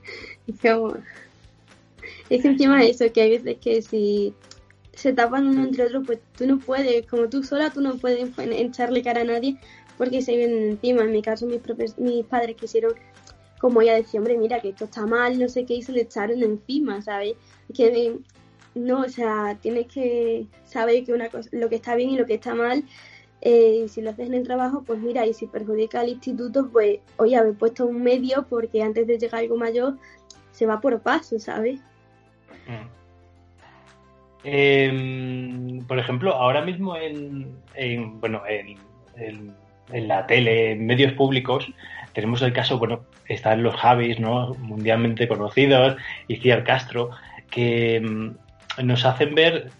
Es 2.28 2.42
que 2.42 2.48
encima 2.48 2.80
de 2.80 2.90
eso, 2.90 3.04
que 3.12 3.22
hay 3.22 3.30
veces 3.30 3.58
que 3.58 3.82
si 3.82 4.34
se 4.96 5.12
tapan 5.12 5.46
uno 5.46 5.62
entre 5.62 5.84
otro, 5.84 6.02
pues 6.02 6.18
tú 6.36 6.46
no 6.46 6.58
puedes, 6.58 7.06
como 7.06 7.28
tú 7.28 7.44
sola, 7.44 7.70
tú 7.70 7.80
no 7.80 7.96
puedes 7.96 8.36
echarle 8.38 9.02
cara 9.02 9.20
a 9.20 9.24
nadie 9.24 9.58
porque 9.96 10.22
se 10.22 10.36
vienen 10.36 10.70
encima. 10.70 11.02
En 11.02 11.12
mi 11.12 11.22
caso, 11.22 11.46
mis, 11.46 11.60
mis 11.98 12.24
padres 12.26 12.56
quisieron, 12.56 12.94
como 13.60 13.82
ella 13.82 13.94
decía, 13.94 14.18
hombre, 14.18 14.36
mira 14.36 14.60
que 14.60 14.70
esto 14.70 14.86
está 14.86 15.06
mal, 15.06 15.38
no 15.38 15.48
sé 15.48 15.64
qué, 15.64 15.74
y 15.74 15.82
se 15.82 15.92
le 15.92 16.02
echaron 16.02 16.42
encima, 16.42 17.00
¿sabes? 17.02 17.34
Que 17.72 18.18
no, 18.74 19.02
o 19.02 19.08
sea, 19.08 19.56
tienes 19.60 19.86
que 19.86 20.46
saber 20.64 21.04
que 21.04 21.12
una 21.12 21.28
cosa, 21.28 21.48
lo 21.52 21.68
que 21.68 21.76
está 21.76 21.94
bien 21.94 22.10
y 22.10 22.18
lo 22.18 22.26
que 22.26 22.34
está 22.34 22.54
mal 22.54 22.84
eh, 23.42 23.86
si 23.88 24.00
lo 24.00 24.10
haces 24.10 24.26
en 24.26 24.34
el 24.34 24.44
trabajo, 24.44 24.82
pues 24.84 24.98
mira, 24.98 25.26
y 25.26 25.34
si 25.34 25.46
perjudica 25.46 26.00
al 26.00 26.08
instituto, 26.08 26.68
pues 26.68 26.98
oye, 27.16 27.36
haber 27.36 27.54
puesto 27.54 27.86
un 27.86 28.02
medio 28.02 28.46
porque 28.48 28.82
antes 28.82 29.06
de 29.06 29.18
llegar 29.18 29.36
a 29.36 29.42
algo 29.42 29.56
mayor 29.56 29.98
se 30.52 30.66
va 30.66 30.80
por 30.80 31.00
paso, 31.00 31.38
¿sabes? 31.38 31.80
Mm. 32.66 33.05
Em, 34.48 35.84
por 35.88 35.98
ejemplo, 35.98 36.32
ahora 36.32 36.60
mismo 36.62 36.96
en, 36.96 38.20
bueno, 38.20 38.42
en, 38.46 39.56
la 40.06 40.24
tele, 40.28 40.70
en 40.70 40.86
medios 40.86 41.14
públicos, 41.14 41.68
tenemos 42.12 42.42
el 42.42 42.52
caso, 42.52 42.78
bueno, 42.78 43.06
están 43.26 43.64
los 43.64 43.74
Javis, 43.74 44.20
¿no? 44.20 44.54
Mundialmente 44.54 45.26
conocidos, 45.26 45.96
y 46.28 46.36
Ciar 46.36 46.62
Castro, 46.62 47.10
que 47.50 48.00
mm, 48.00 48.86
nos 48.86 49.04
hacen 49.04 49.34
ver 49.34 49.70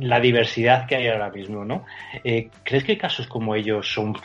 la 0.00 0.18
diversidad 0.18 0.86
que 0.86 0.96
hay 0.96 1.06
ahora 1.06 1.30
mismo, 1.30 1.64
¿no? 1.64 1.84
Eh, 2.24 2.48
¿Crees 2.64 2.82
que 2.82 2.98
casos 2.98 3.28
como 3.28 3.54
ellos 3.54 3.92
son 3.92 4.16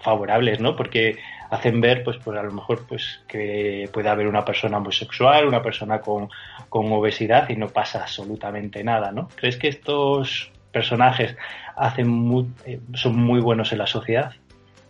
favorables, 0.00 0.60
¿no? 0.60 0.76
Porque 0.76 1.18
hacen 1.50 1.80
ver, 1.80 2.04
pues, 2.04 2.16
pues 2.24 2.38
a 2.38 2.42
lo 2.42 2.52
mejor, 2.52 2.86
pues, 2.86 3.20
que 3.28 3.88
puede 3.92 4.08
haber 4.08 4.26
una 4.26 4.44
persona 4.44 4.78
homosexual, 4.78 5.46
una 5.46 5.62
persona 5.62 6.00
con, 6.00 6.28
obesidad 6.70 7.48
y 7.48 7.56
no 7.56 7.68
pasa 7.68 8.02
absolutamente 8.02 8.82
nada, 8.82 9.12
¿no? 9.12 9.28
¿Crees 9.36 9.56
que 9.56 9.68
estos 9.68 10.50
personajes 10.72 11.36
hacen 11.76 12.48
eh, 12.66 12.80
son 12.94 13.16
muy 13.16 13.40
buenos 13.40 13.70
en 13.72 13.78
la 13.78 13.86
sociedad? 13.86 14.32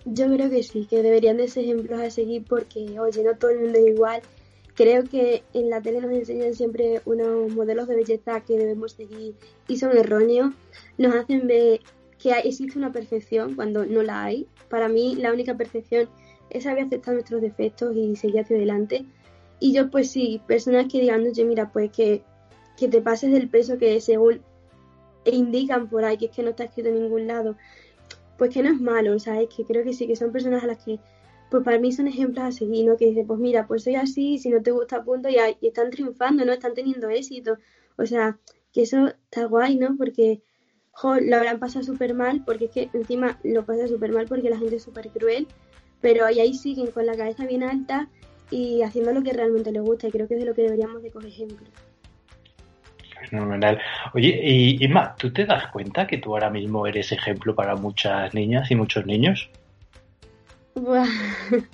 Yo 0.07 0.27
creo 0.35 0.51
que 0.51 0.63
sí, 0.63 0.87
que 0.89 1.03
deberían 1.03 1.37
de 1.37 1.49
ser 1.49 1.65
ejemplos 1.65 2.01
a 2.01 2.11
seguir 2.11 2.45
porque, 2.49 2.99
oye, 2.99 3.23
no 3.23 3.37
todo 3.37 3.51
el 3.51 3.61
mundo 3.61 3.79
es 3.79 3.95
igual 3.95 4.23
Creo 4.75 5.05
que 5.05 5.45
en 5.53 5.71
la 5.71 5.81
tele 5.81 6.01
nos 6.01 6.11
enseñan 6.11 6.55
siempre 6.55 7.01
unos 7.05 7.53
modelos 7.55 7.87
de 7.87 7.95
belleza 7.95 8.41
que 8.41 8.59
debemos 8.59 8.93
seguir 8.93 9.35
y 9.69 9.77
son 9.77 9.97
erróneos. 9.97 10.53
Nos 10.99 11.15
hacen 11.15 11.47
ver 11.47 11.81
que 12.21 12.33
existe 12.33 12.77
una 12.77 12.93
perfección 12.93 13.55
cuando 13.55 13.87
no 13.87 14.03
la 14.03 14.25
hay. 14.25 14.49
Para 14.69 14.89
mí 14.89 15.15
la 15.15 15.33
única 15.33 15.57
perfección 15.57 16.09
es 16.51 16.65
saber 16.65 16.85
aceptar 16.85 17.15
nuestros 17.15 17.41
defectos 17.41 17.95
y 17.97 18.17
seguir 18.17 18.41
hacia 18.41 18.57
adelante. 18.57 19.07
Y 19.61 19.73
yo 19.73 19.91
pues 19.91 20.11
sí, 20.11 20.41
personas 20.47 20.87
que 20.91 21.01
digan, 21.01 21.23
oye, 21.23 21.45
mira, 21.45 21.73
pues 21.73 21.91
que, 21.91 22.23
que 22.77 22.89
te 22.89 23.01
pases 23.01 23.33
del 23.33 23.49
peso 23.49 23.79
que 23.79 24.01
según 24.01 24.43
indican 25.25 25.89
por 25.89 26.05
ahí, 26.05 26.19
que 26.19 26.27
es 26.27 26.33
que 26.33 26.43
no 26.43 26.51
está 26.51 26.65
escrito 26.65 26.91
en 26.91 27.03
ningún 27.03 27.27
lado, 27.27 27.57
pues 28.37 28.53
que 28.53 28.63
no 28.63 28.71
es 28.71 28.81
malo, 28.81 29.19
¿sabes? 29.19 29.49
Que 29.55 29.65
creo 29.65 29.85
que 29.85 29.93
sí, 29.93 30.07
que 30.07 30.17
son 30.17 30.33
personas 30.33 30.63
a 30.63 30.67
las 30.67 30.85
que 30.85 30.99
pues 31.51 31.63
para 31.63 31.79
mí 31.79 31.93
son 31.93 32.09
ejemplos 32.09 32.45
a 32.45 32.53
seguir, 32.53 32.87
¿no? 32.87 32.97
Que 32.97 33.07
dice, 33.07 33.25
pues 33.25 33.39
mira, 33.39 33.67
pues 33.67 33.85
soy 33.85 33.95
así, 33.95 34.39
si 34.39 34.51
no 34.51 34.61
te 34.61 34.73
gusta, 34.73 35.05
punto, 35.05 35.29
y, 35.29 35.37
y 35.61 35.69
están 35.69 35.91
triunfando, 35.91 36.45
¿no? 36.45 36.53
Están 36.53 36.75
teniendo 36.75 37.09
éxito. 37.11 37.59
O 37.97 38.07
sea, 38.07 38.39
que 38.73 38.83
eso 38.83 39.07
está 39.07 39.47
guay, 39.47 39.77
¿no? 39.77 39.97
Porque, 39.97 40.43
jo, 40.91 41.15
lo 41.21 41.37
habrán 41.37 41.61
pasado 41.61 41.85
súper 41.85 42.13
mal, 42.15 42.43
porque 42.45 42.65
es 42.67 42.71
que 42.73 42.91
encima 42.93 43.39
lo 43.45 43.65
pasa 43.65 43.87
súper 43.87 44.13
mal 44.13 44.27
porque 44.27 44.51
la 44.51 44.59
gente 44.59 44.77
es 44.77 44.83
súper 44.83 45.11
cruel, 45.11 45.47
pero 46.05 46.27
ahí, 46.27 46.39
ahí 46.39 46.53
siguen 46.53 46.89
con 46.91 47.07
la 47.07 47.17
cabeza 47.17 47.47
bien 47.47 47.63
alta 47.63 48.09
y 48.51 48.83
haciendo 48.83 49.11
lo 49.13 49.23
que 49.23 49.33
realmente 49.33 49.73
les 49.73 49.81
gusta, 49.81 50.07
y 50.07 50.11
creo 50.11 50.29
que 50.29 50.35
es 50.35 50.41
de 50.41 50.45
lo 50.45 50.55
que 50.55 50.61
deberíamos 50.61 51.03
de 51.03 51.11
coger 51.11 51.31
ejemplo. 51.31 51.67
Fenomenal. 53.31 53.81
Oye, 54.13 54.39
y 54.45 54.85
Inma, 54.85 55.15
¿tú 55.17 55.33
te 55.33 55.47
das 55.47 55.69
cuenta 55.69 56.07
que 56.07 56.19
tú 56.19 56.35
ahora 56.35 56.51
mismo 56.51 56.87
eres 56.87 57.11
ejemplo 57.11 57.55
para 57.55 57.75
muchas 57.75 58.35
niñas 58.35 58.71
y 58.71 58.77
muchos 58.77 59.07
niños? 59.07 59.49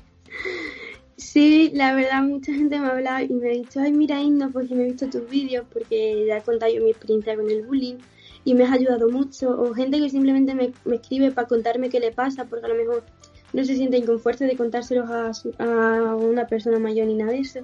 Sí, 1.17 1.71
la 1.75 1.93
verdad, 1.95 2.23
mucha 2.23 2.53
gente 2.53 2.79
me 2.79 2.87
ha 2.87 2.91
hablado 2.91 3.25
y 3.25 3.29
me 3.29 3.49
ha 3.49 3.53
dicho, 3.53 3.79
ay, 3.79 3.93
mira, 3.93 4.21
Indo, 4.21 4.49
porque 4.51 4.75
me 4.75 4.85
he 4.85 4.87
visto 4.87 5.09
tus 5.11 5.29
vídeos, 5.29 5.67
porque 5.71 6.25
ya 6.27 6.39
he 6.39 6.43
contado 6.43 6.73
yo 6.73 6.83
mi 6.83 6.91
experiencia 6.91 7.37
con 7.37 7.51
el 7.51 7.63
bullying 7.63 7.97
y 8.45 8.55
me 8.55 8.65
has 8.65 8.73
ayudado 8.73 9.11
mucho. 9.11 9.51
O 9.51 9.75
gente 9.75 10.01
que 10.01 10.09
simplemente 10.09 10.55
me, 10.55 10.73
escribe 10.95 11.31
para 11.31 11.47
contarme 11.47 11.91
qué 11.91 12.01
le 12.01 12.11
pasa, 12.11 12.47
porque 12.47 12.67
a 12.67 12.69
lo 12.71 12.75
mejor 12.75 13.05
no 13.52 13.64
se 13.64 13.76
siente 13.76 13.97
inconforto 13.97 14.45
de 14.45 14.57
contárselos 14.57 15.09
a, 15.11 15.33
a 15.59 16.16
una 16.16 16.47
persona 16.47 16.78
mayor 16.78 17.07
ni 17.07 17.14
nada 17.14 17.33
de 17.33 17.38
eso. 17.38 17.61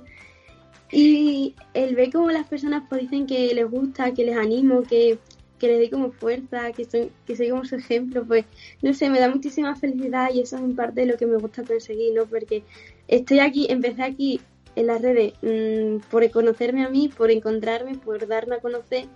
Y 0.93 1.55
el 1.75 1.97
ver 1.97 2.12
como 2.12 2.31
las 2.31 2.47
personas 2.47 2.85
pues, 2.88 3.02
dicen 3.02 3.26
que 3.26 3.52
les 3.55 3.69
gusta, 3.69 4.14
que 4.14 4.25
les 4.25 4.37
animo, 4.37 4.83
que 4.83 5.19
que 5.59 5.69
le 5.69 5.78
dé 5.78 5.90
como 5.90 6.11
fuerza, 6.12 6.73
que 6.73 6.85
soy, 6.85 7.11
que 7.26 7.37
soy 7.37 7.50
como 7.50 7.64
su 7.64 7.76
ejemplo, 7.76 8.25
pues 8.26 8.45
no 8.83 8.93
sé, 8.93 9.09
me 9.11 9.21
da 9.21 9.28
muchísima 9.28 9.75
felicidad 9.76 10.31
y 10.33 10.40
eso 10.40 10.57
es 10.57 10.62
en 10.62 10.76
parte 10.76 11.07
lo 11.07 11.16
que 11.16 11.26
me 11.26 11.38
gusta 11.38 11.64
conseguir, 11.64 12.14
¿no? 12.14 12.26
Porque 12.26 12.62
estoy 13.09 13.40
aquí, 13.40 13.66
empecé 13.71 14.02
aquí 14.02 14.40
en 14.75 14.87
las 14.88 15.00
redes 15.00 15.33
mm, 15.43 16.09
por 16.11 16.28
conocerme 16.31 16.85
a 16.85 16.90
mí, 16.90 17.09
por 17.09 17.31
encontrarme, 17.31 17.97
por 17.97 18.26
darme 18.26 18.57
a 18.57 18.61
conocer 18.61 19.07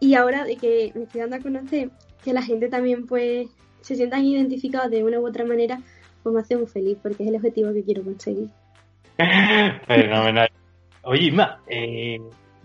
y 0.00 0.14
ahora 0.14 0.44
de 0.44 0.56
que 0.56 0.92
me 0.94 1.04
estoy 1.04 1.20
dando 1.20 1.36
a 1.36 1.40
conocer, 1.40 1.90
que 2.24 2.32
la 2.32 2.42
gente 2.42 2.68
también 2.68 3.06
pues 3.06 3.48
se 3.82 3.96
sientan 3.96 4.24
identificados 4.24 4.90
de 4.90 5.04
una 5.04 5.20
u 5.20 5.26
otra 5.26 5.44
manera, 5.44 5.80
pues 6.26 6.34
me 6.34 6.40
hace 6.40 6.56
muy 6.56 6.66
feliz 6.66 6.98
porque 7.00 7.22
es 7.22 7.28
el 7.28 7.36
objetivo 7.36 7.72
que 7.72 7.84
quiero 7.84 8.02
conseguir. 8.02 8.48
Fenomenal. 9.86 10.50
Oye, 11.02 11.26
Ima, 11.26 11.60
eh, 11.68 12.20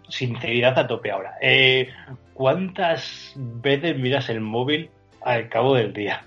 sinceridad 0.09 0.79
a 0.79 0.87
tope 0.87 1.11
ahora. 1.11 1.35
Eh, 1.39 1.87
¿Cuántas 2.33 3.33
veces 3.35 3.99
miras 3.99 4.29
el 4.29 4.41
móvil 4.41 4.89
al 5.21 5.47
cabo 5.47 5.75
del 5.75 5.93
día? 5.93 6.25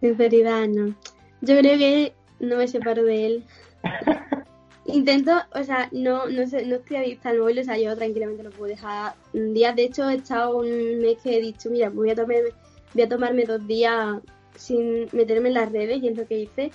Sinceridad, 0.00 0.66
no. 0.66 0.94
Yo 1.42 1.58
creo 1.58 1.76
que 1.76 2.14
no 2.38 2.56
me 2.56 2.68
separo 2.68 3.04
de 3.04 3.26
él. 3.26 3.44
Intento, 4.86 5.42
o 5.54 5.62
sea, 5.62 5.90
no, 5.92 6.26
no, 6.26 6.46
sé, 6.46 6.64
no 6.64 6.76
estoy 6.76 6.96
adicta 6.96 7.28
al 7.28 7.40
móvil, 7.40 7.58
o 7.58 7.64
sea, 7.64 7.76
yo 7.76 7.94
tranquilamente 7.94 8.44
lo 8.44 8.50
puedo 8.50 8.70
dejar 8.70 9.12
un 9.34 9.52
día. 9.52 9.74
De 9.74 9.82
hecho, 9.82 10.08
he 10.08 10.14
estado 10.14 10.56
un 10.56 11.02
mes 11.02 11.18
que 11.22 11.36
he 11.36 11.40
dicho, 11.42 11.68
mira, 11.68 11.90
voy 11.90 12.08
a 12.08 12.14
tomarme, 12.14 12.44
voy 12.94 13.02
a 13.02 13.08
tomarme 13.10 13.44
dos 13.44 13.66
días 13.66 14.16
sin 14.54 15.08
meterme 15.12 15.48
en 15.48 15.54
las 15.54 15.72
redes 15.72 16.02
y 16.02 16.08
es 16.08 16.16
lo 16.16 16.26
que 16.26 16.38
hice. 16.38 16.70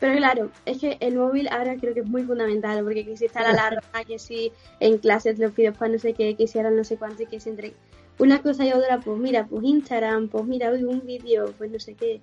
Pero 0.00 0.16
claro, 0.16 0.50
es 0.66 0.78
que 0.80 0.96
el 1.00 1.16
móvil 1.16 1.48
ahora 1.48 1.76
creo 1.76 1.94
que 1.94 2.00
es 2.00 2.06
muy 2.06 2.22
fundamental, 2.24 2.82
porque 2.84 3.04
que 3.04 3.16
si 3.16 3.26
está 3.26 3.42
la 3.42 3.50
alarma, 3.50 3.82
que 4.06 4.18
si 4.18 4.52
en 4.80 4.98
clases 4.98 5.38
los 5.38 5.52
pido 5.52 5.72
para 5.72 5.92
no 5.92 5.98
sé 5.98 6.14
qué, 6.14 6.34
que 6.36 6.46
si 6.46 6.58
ahora 6.58 6.70
no 6.70 6.84
sé 6.84 6.96
cuánto, 6.96 7.22
y 7.22 7.26
que 7.26 7.40
si 7.40 7.50
entre 7.50 7.72
una 8.18 8.42
cosa 8.42 8.64
y 8.64 8.72
otra, 8.72 9.00
pues 9.00 9.18
mira, 9.18 9.46
pues 9.46 9.64
Instagram, 9.64 10.28
pues 10.28 10.44
mira, 10.44 10.70
un 10.70 11.06
vídeo, 11.06 11.52
pues 11.58 11.70
no 11.70 11.78
sé 11.78 11.94
qué. 11.94 12.20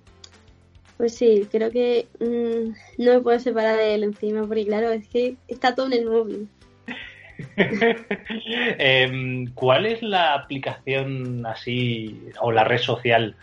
Pues 0.96 1.14
sí, 1.14 1.46
creo 1.50 1.70
que 1.70 2.06
mm, 2.20 3.02
no 3.02 3.14
me 3.14 3.20
puedo 3.20 3.38
separar 3.38 3.76
de 3.76 3.94
él 3.94 4.04
encima, 4.04 4.46
porque 4.46 4.66
claro, 4.66 4.90
es 4.90 5.08
que 5.08 5.36
está 5.48 5.74
todo 5.74 5.86
en 5.86 5.92
el 5.94 6.06
móvil. 6.06 6.48
Em, 8.78 9.52
¿Cuál 9.54 9.86
es 9.86 10.02
la 10.02 10.34
aplicación 10.34 11.44
así 11.46 12.28
o 12.40 12.52
la 12.52 12.64
red 12.64 12.78
social 12.78 13.34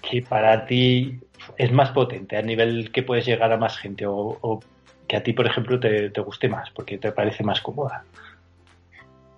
que 0.00 0.22
para 0.22 0.66
ti 0.66 1.20
es 1.56 1.72
más 1.72 1.90
potente 1.90 2.36
a 2.36 2.42
nivel 2.42 2.90
que 2.92 3.02
puedes 3.02 3.26
llegar 3.26 3.52
a 3.52 3.56
más 3.56 3.78
gente 3.78 4.06
o, 4.06 4.60
que 5.08 5.16
a 5.16 5.22
ti, 5.22 5.32
por 5.32 5.46
ejemplo, 5.46 5.78
te, 5.78 6.10
te, 6.10 6.20
guste 6.20 6.48
más 6.48 6.70
porque 6.70 6.98
te 6.98 7.12
parece 7.12 7.42
más 7.42 7.60
cómoda? 7.60 8.04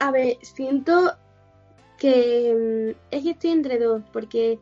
A 0.00 0.10
ver, 0.10 0.36
siento 0.42 1.14
que 1.98 2.92
mm, 2.92 3.14
es 3.14 3.22
que 3.22 3.30
estoy 3.30 3.50
entre 3.50 3.78
dos 3.78 4.02
porque 4.12 4.58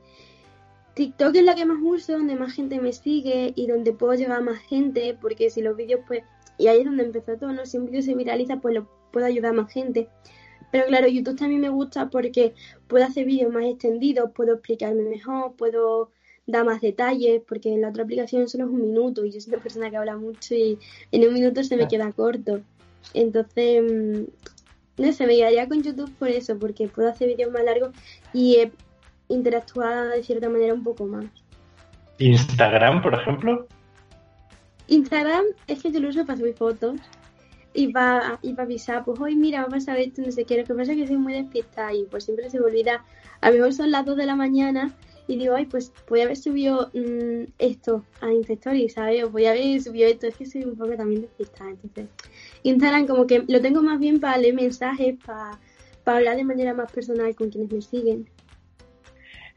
TikTok 0.95 1.35
es 1.35 1.45
la 1.45 1.55
que 1.55 1.65
más 1.65 1.79
uso, 1.81 2.13
donde 2.13 2.37
más 2.37 2.53
gente 2.53 2.81
me 2.81 2.93
sigue 2.93 3.53
y 3.57 3.67
donde 3.67 3.93
puedo 3.93 4.15
llegar 4.15 4.39
a 4.39 4.43
más 4.43 4.59
gente, 4.59 5.17
porque 5.21 5.51
si 5.51 5.63
los 5.63 5.77
vídeos, 5.77 6.01
pues, 6.07 6.23
y 6.59 6.67
ahí 6.69 6.81
es 6.81 6.85
donde 6.85 7.05
empezó 7.05 7.37
todo, 7.37 7.53
¿no? 7.53 7.65
Si 7.65 7.79
un 7.79 7.87
vídeo 7.87 8.03
se 8.03 8.15
viraliza, 8.15 8.59
pues 8.59 8.75
lo 8.75 8.87
puedo 9.11 9.27
ayudar 9.27 9.53
a 9.53 9.63
más 9.63 9.73
gente. 9.73 10.09
Pero 10.73 10.87
claro, 10.87 11.07
YouTube 11.07 11.37
también 11.37 11.61
me 11.61 11.69
gusta 11.69 12.09
porque 12.09 12.55
puedo 12.89 13.05
hacer 13.05 13.27
vídeos 13.27 13.53
más 13.53 13.65
extendidos, 13.67 14.31
puedo 14.35 14.55
explicarme 14.55 15.03
mejor, 15.03 15.53
puedo 15.53 16.11
dar 16.47 16.65
más 16.65 16.81
detalles, 16.81 17.43
porque 17.47 17.75
en 17.75 17.83
la 17.83 17.91
otra 17.91 18.05
aplicación 18.05 18.49
solo 18.49 18.65
es 18.65 18.71
un 18.71 18.81
minuto 18.81 19.25
y 19.25 19.31
yo 19.31 19.41
soy 19.41 19.53
una 19.53 19.63
persona 19.63 19.91
que 19.91 19.99
habla 19.99 20.17
mucho 20.17 20.55
y 20.55 20.79
en 21.13 21.29
un 21.29 21.35
minuto 21.35 21.63
se 21.63 21.77
me 21.77 21.87
queda 21.87 22.11
corto. 22.13 22.63
Entonces, 23.13 23.83
mm, 23.83 25.03
no 25.03 25.13
sé, 25.13 25.27
me 25.27 25.37
quedaría 25.37 25.69
con 25.69 25.83
YouTube 25.83 26.11
por 26.19 26.29
eso, 26.29 26.59
porque 26.59 26.89
puedo 26.89 27.11
hacer 27.11 27.29
vídeos 27.29 27.53
más 27.53 27.65
largos 27.65 27.91
y 28.33 28.57
interactuada 29.29 30.09
de 30.09 30.23
cierta 30.23 30.49
manera 30.49 30.73
un 30.73 30.83
poco 30.83 31.05
más. 31.05 31.27
¿Instagram, 32.19 33.03
por 33.03 33.15
ejemplo? 33.15 33.67
Instagram 34.89 35.45
es 35.67 35.83
que 35.83 35.93
yo 35.93 36.01
lo 36.01 36.09
uso 36.09 36.25
para 36.25 36.39
subir 36.39 36.55
fotos 36.55 36.99
y 37.75 37.93
para, 37.93 38.39
y 38.43 38.53
para 38.53 38.65
avisar, 38.65 39.05
pues 39.05 39.19
hoy 39.21 39.37
mira, 39.37 39.63
vamos 39.63 39.89
a 39.89 39.95
ver 39.95 40.09
esto, 40.09 40.23
no 40.23 40.33
sé 40.33 40.45
qué. 40.45 40.59
Lo 40.59 40.65
que 40.65 40.75
pasa 40.75 40.93
es 40.93 40.99
que 40.99 41.07
soy 41.07 41.17
muy 41.17 41.33
despistada 41.33 41.93
y 41.95 42.05
pues 42.05 42.25
siempre 42.25 42.51
se 42.51 42.59
me 42.59 42.67
olvida. 42.67 43.05
A 43.41 43.51
lo 43.51 43.57
mejor 43.57 43.73
son 43.73 43.91
las 43.91 44.05
2 44.05 44.17
de 44.17 44.27
la 44.27 44.37
mañana 44.37 44.95
y 45.27 45.37
digo, 45.37 45.55
ay, 45.55 45.67
pues 45.67 45.93
voy 46.09 46.21
a 46.21 46.25
haber 46.25 46.37
subido 46.37 46.91
mm, 46.93 47.53
esto 47.59 48.05
a 48.21 48.33
Instastory, 48.33 48.89
¿sabes? 48.89 49.25
O 49.25 49.31
voy 49.31 49.47
a 49.47 49.51
haber 49.51 49.81
subido 49.81 50.09
esto. 50.09 50.27
Es 50.27 50.37
que 50.37 50.47
soy 50.47 50.65
un 50.65 50.77
poco 50.77 50.95
también 50.97 51.23
despistada. 51.23 51.71
Entonces, 51.71 52.07
Instagram 52.63 53.07
como 53.07 53.27
que 53.27 53.45
lo 53.49 53.61
tengo 53.61 53.83
más 53.83 53.99
bien 53.99 54.21
para 54.21 54.37
leer 54.37 54.55
mensajes, 54.55 55.17
para, 55.25 55.59
para 56.05 56.19
hablar 56.19 56.37
de 56.37 56.45
manera 56.45 56.75
más 56.75 56.93
personal 56.93 57.35
con 57.35 57.51
quienes 57.51 57.73
me 57.73 57.81
siguen. 57.81 58.29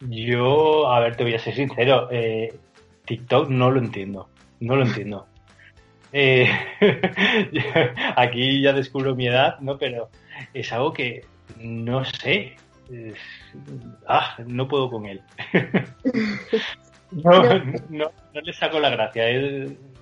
Yo, 0.10 0.88
a 0.88 1.00
ver, 1.00 1.16
te 1.16 1.24
voy 1.24 1.34
a 1.34 1.40
ser 1.40 1.56
sincero, 1.56 2.10
eh, 2.12 2.54
TikTok 3.06 3.50
no 3.50 3.72
lo 3.72 3.80
entiendo, 3.80 4.28
no 4.60 4.76
lo 4.76 4.86
entiendo. 4.86 5.26
Eh, 6.18 6.50
aquí 8.16 8.62
ya 8.62 8.72
descubro 8.72 9.18
mi 9.18 9.28
edad, 9.28 9.60
¿no? 9.60 9.78
Pero 9.78 10.10
es 10.54 10.72
algo 10.72 10.94
que 10.94 11.26
no 11.60 12.06
sé. 12.06 12.56
ah, 14.08 14.38
no 14.48 14.66
puedo 14.66 14.90
con 14.90 15.08
él. 15.08 15.22
no, 17.12 17.44
no, 17.90 18.12
no, 18.34 18.42
le 18.42 18.54
saco 18.54 18.80
la 18.80 18.92
gracia. 18.92 19.26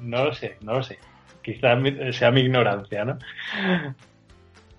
no 0.01 0.25
lo 0.25 0.33
sé, 0.35 0.57
no 0.61 0.74
lo 0.74 0.83
sé. 0.83 1.00
Quizás 1.42 1.79
sea 2.16 2.29
mi 2.29 2.42
ignorancia, 2.42 3.05
¿no? 3.05 3.18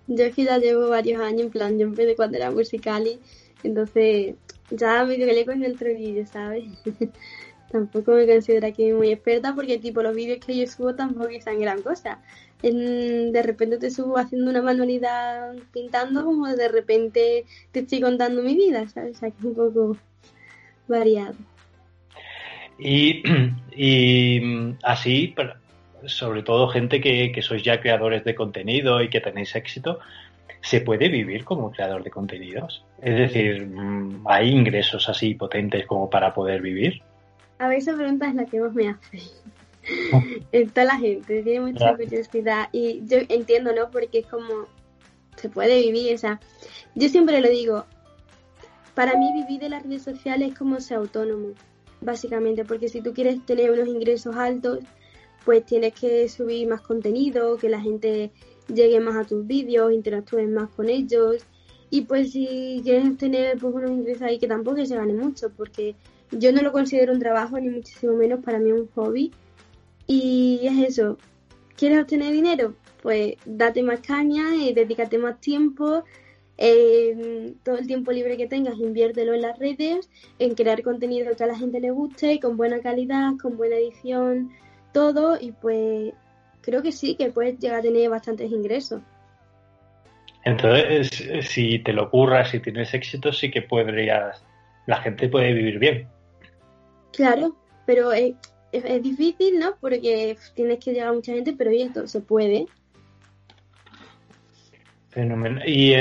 Yo 0.07 0.25
es 0.27 0.35
que 0.37 0.45
ya 0.45 0.59
llevo 0.59 0.89
varios 0.89 1.21
años, 1.21 1.47
en 1.47 1.51
plan, 1.51 1.77
yo 1.77 1.87
empecé 1.87 2.15
cuando 2.15 2.37
era 2.37 2.53
musical 2.53 3.09
y 3.09 3.19
entonces 3.65 4.37
ya 4.71 5.05
me 5.05 5.17
quedé 5.17 5.45
con 5.45 5.65
el 5.65 5.75
vídeo, 5.75 6.25
¿sabes? 6.27 6.65
tampoco 7.75 8.13
me 8.13 8.25
considero 8.25 8.69
aquí 8.69 8.93
muy 8.93 9.11
experta 9.11 9.53
porque 9.53 9.79
tipo 9.79 10.01
los 10.01 10.15
vídeos 10.15 10.39
que 10.39 10.57
yo 10.57 10.65
subo 10.69 10.95
tampoco 10.95 11.29
son 11.45 11.59
gran 11.61 11.83
cosa. 11.83 12.21
de 12.63 13.43
repente 13.43 13.79
te 13.79 13.91
subo 13.91 14.17
haciendo 14.17 14.49
una 14.49 14.63
manualidad 14.63 15.57
pintando 15.73 16.25
como 16.25 16.47
de 16.47 16.69
repente 16.69 17.45
te 17.73 17.81
estoy 17.81 18.01
contando 18.01 18.45
mi 18.45 18.55
vida, 18.55 18.87
¿sabes? 18.87 19.21
O 19.21 19.49
un 19.49 19.55
poco 19.57 19.97
variado. 20.87 21.35
Y, 22.79 23.25
y 23.77 24.77
así, 24.85 25.35
sobre 26.07 26.45
todo 26.45 26.69
gente 26.69 27.01
que, 27.01 27.33
que 27.33 27.43
sois 27.43 27.65
ya 27.65 27.81
creadores 27.81 28.23
de 28.23 28.37
contenido 28.37 29.03
y 29.03 29.11
que 29.11 29.21
tenéis 29.21 29.57
éxito, 29.57 29.99
¿se 30.61 30.81
puede 30.81 31.09
vivir 31.09 31.45
como 31.45 31.73
creador 31.73 32.05
de 32.05 32.11
contenidos? 32.11 32.85
Es 33.03 33.17
decir, 33.17 33.67
mm, 33.67 34.27
¿hay 34.29 34.51
ingresos 34.51 35.09
así 35.09 35.35
potentes 35.35 35.87
como 35.87 36.09
para 36.09 36.33
poder 36.33 36.63
vivir? 36.63 37.03
A 37.59 37.69
ver, 37.69 37.79
esa 37.79 37.95
pregunta 37.95 38.29
es 38.29 38.35
la 38.35 38.47
que 38.47 38.61
más 38.61 38.75
me 38.75 38.89
hace. 38.89 39.23
Toda 40.75 40.85
la 40.87 40.97
gente 40.97 41.43
tiene 41.43 41.61
mucha 41.61 41.97
curiosidad 41.97 42.69
y 42.73 43.03
yo 43.07 43.19
entiendo, 43.29 43.73
¿no? 43.75 43.91
Porque 43.91 44.21
es 44.21 44.27
como, 44.27 44.67
se 45.37 45.49
puede 45.49 45.81
vivir, 45.81 46.15
o 46.15 46.19
sea, 46.19 46.41
yo 46.95 47.09
siempre 47.09 47.41
lo 47.41 47.49
digo, 47.49 47.85
para 48.95 49.17
mí 49.19 49.33
vivir 49.33 49.61
de 49.61 49.69
las 49.69 49.83
redes 49.83 50.03
sociales 50.03 50.53
es 50.53 50.59
como 50.59 50.81
ser 50.81 50.99
autónomo, 50.99 51.49
básicamente, 52.01 52.65
porque 52.65 52.89
si 52.89 53.01
tú 53.01 53.13
quieres 53.13 53.45
tener 53.45 53.71
unos 53.71 53.89
ingresos 53.89 54.37
altos, 54.37 54.81
pues 55.45 55.65
tienes 55.67 55.95
que 55.95 56.29
subir 56.29 56.69
más 56.69 56.81
contenido, 56.81 57.57
que 57.57 57.69
la 57.69 57.81
gente 57.81 58.31
llegue 58.73 59.01
más 59.01 59.17
a 59.17 59.25
tus 59.25 59.47
vídeos, 59.47 59.93
interactúes 59.93 60.49
más 60.49 60.71
con 60.71 60.89
ellos. 60.89 61.45
Y 61.91 62.03
pues 62.03 62.33
si 62.33 62.81
quieres 62.83 63.17
tener 63.19 63.59
pues, 63.59 63.75
unos 63.75 63.91
ingresos 63.91 64.23
ahí 64.23 64.39
que 64.39 64.49
tampoco 64.49 64.85
se 64.85 64.97
gane 64.97 65.13
mucho, 65.13 65.51
porque 65.51 65.95
yo 66.31 66.53
no 66.53 66.63
lo 66.63 66.73
considero 66.73 67.13
un 67.13 67.21
trabajo, 67.21 67.59
ni 67.59 67.69
muchísimo 67.69 68.15
menos, 68.15 68.45
para 68.45 68.59
mí 68.59 68.73
un 68.73 68.89
hobby. 68.95 69.33
Y 70.07 70.61
es 70.65 70.89
eso, 70.91 71.19
¿quieres 71.77 72.01
obtener 72.01 72.33
dinero? 72.33 72.75
Pues 73.03 73.35
date 73.45 73.83
más 73.83 74.01
caña 74.01 74.55
y 74.55 74.73
dedícate 74.73 75.19
más 75.19 75.41
tiempo. 75.41 76.05
todo 77.63 77.79
el 77.79 77.87
tiempo 77.87 78.13
libre 78.13 78.37
que 78.37 78.47
tengas, 78.47 78.79
inviértelo 78.79 79.35
en 79.35 79.43
las 79.43 79.59
redes, 79.59 80.09
en 80.39 80.55
crear 80.55 80.83
contenido 80.83 81.35
que 81.37 81.45
a 81.45 81.47
la 81.47 81.57
gente 81.57 81.81
le 81.81 81.91
guste, 81.91 82.39
con 82.41 82.57
buena 82.57 82.81
calidad, 82.81 83.33
con 83.41 83.57
buena 83.57 83.77
edición, 83.77 84.51
todo. 84.93 85.39
Y 85.41 85.53
pues 85.53 86.13
creo 86.61 86.83
que 86.83 86.93
sí, 86.93 87.15
que 87.17 87.31
puedes 87.31 87.59
llegar 87.59 87.81
a 87.81 87.83
tener 87.83 88.09
bastantes 88.11 88.51
ingresos. 88.51 89.03
Entonces, 90.45 91.09
si 91.49 91.79
te 91.79 91.93
lo 91.93 92.05
ocurras, 92.05 92.51
si 92.51 92.61
tienes 92.61 92.93
éxito, 92.93 93.33
sí 93.33 93.51
que 93.51 93.63
podrías, 93.63 94.45
la 94.87 94.99
gente 94.99 95.29
puede 95.29 95.55
vivir 95.55 95.79
bien. 95.79 96.14
Claro, 97.17 97.57
pero 97.87 98.13
es, 98.13 98.35
difícil, 99.03 99.59
¿no? 99.59 99.77
Porque 99.81 100.37
tienes 100.55 100.79
que 100.79 100.93
llegar 100.93 101.09
a 101.09 101.13
mucha 101.13 101.33
gente, 101.33 101.55
pero 101.57 101.71
esto 101.71 102.07
se 102.07 102.21
puede. 102.21 102.67
Fenomenal. 105.11 105.69
Y 105.69 105.95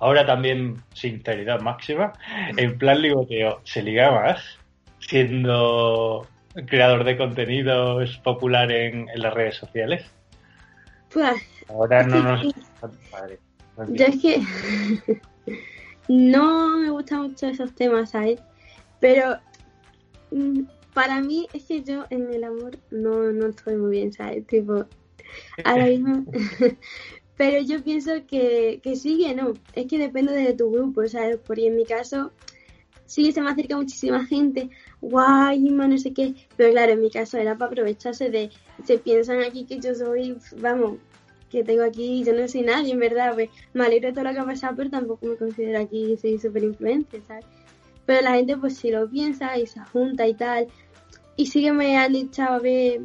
ahora 0.00 0.26
también, 0.26 0.76
sinceridad 0.92 1.60
máxima, 1.60 2.12
en 2.56 2.76
plan 2.78 3.00
ligoteo, 3.00 3.60
¿se 3.64 3.82
liga 3.82 4.10
más 4.10 4.42
siendo 4.98 6.26
creador 6.66 7.04
de 7.04 7.16
contenidos 7.16 8.16
popular 8.18 8.72
en, 8.72 9.06
las 9.14 9.32
redes 9.34 9.56
sociales? 9.56 10.04
Pues, 11.12 11.42
Ahora 11.68 12.02
no 12.02 12.22
nos... 12.22 12.54
Yo 13.88 14.06
es 14.06 14.20
que 14.20 14.42
no 16.08 16.78
me 16.78 16.90
gustan 16.90 17.22
mucho 17.22 17.46
esos 17.48 17.74
temas, 17.74 18.10
¿sabes? 18.10 18.40
Pero 19.00 19.38
para 20.92 21.20
mí 21.20 21.48
es 21.52 21.64
que 21.64 21.82
yo 21.82 22.04
en 22.10 22.32
el 22.32 22.44
amor 22.44 22.78
no, 22.90 23.32
no 23.32 23.46
estoy 23.46 23.76
muy 23.76 23.90
bien, 23.92 24.12
¿sabes? 24.12 24.46
Tipo, 24.46 24.86
ahora 25.64 25.86
mismo... 25.86 26.24
Pero 27.36 27.60
yo 27.62 27.82
pienso 27.82 28.12
que, 28.28 28.78
que 28.80 28.94
sí 28.94 29.18
que 29.18 29.34
no. 29.34 29.54
Es 29.74 29.88
que 29.88 29.98
depende 29.98 30.32
de 30.32 30.54
tu 30.54 30.70
grupo, 30.70 31.04
¿sabes? 31.08 31.38
Porque 31.44 31.66
en 31.66 31.74
mi 31.74 31.84
caso 31.84 32.30
sí 33.06 33.32
se 33.32 33.40
me 33.40 33.50
acerca 33.50 33.76
muchísima 33.76 34.24
gente, 34.26 34.70
guay, 35.00 35.60
no 35.60 35.98
sé 35.98 36.12
qué, 36.12 36.34
pero 36.56 36.72
claro, 36.72 36.92
en 36.92 37.00
mi 37.00 37.10
caso 37.10 37.38
era 37.38 37.56
para 37.56 37.70
aprovecharse 37.70 38.30
de, 38.30 38.50
se 38.84 38.98
piensan 38.98 39.40
aquí 39.42 39.64
que 39.64 39.78
yo 39.78 39.94
soy, 39.94 40.36
vamos, 40.58 40.98
que 41.50 41.62
tengo 41.62 41.84
aquí, 41.84 42.24
yo 42.24 42.32
no 42.32 42.48
soy 42.48 42.62
nadie, 42.62 42.92
en 42.92 42.98
verdad, 42.98 43.34
pues 43.34 43.50
me 43.72 43.84
alegro 43.84 44.08
de 44.08 44.14
todo 44.14 44.24
lo 44.24 44.32
que 44.32 44.38
ha 44.38 44.44
pasado, 44.44 44.74
pero 44.76 44.90
tampoco 44.90 45.26
me 45.26 45.36
considero 45.36 45.78
aquí, 45.80 46.16
soy 46.16 46.38
súper 46.38 46.64
influente, 46.64 47.20
¿sabes? 47.26 47.44
Pero 48.06 48.22
la 48.22 48.34
gente 48.34 48.56
pues 48.56 48.76
si 48.76 48.90
lo 48.90 49.08
piensa 49.08 49.58
y 49.58 49.66
se 49.66 49.80
junta 49.80 50.26
y 50.26 50.34
tal, 50.34 50.68
y 51.36 51.46
sí 51.46 51.62
que 51.62 51.72
me 51.72 51.96
han 51.96 52.14
echado 52.14 52.54
a 52.54 52.58
ver 52.58 53.00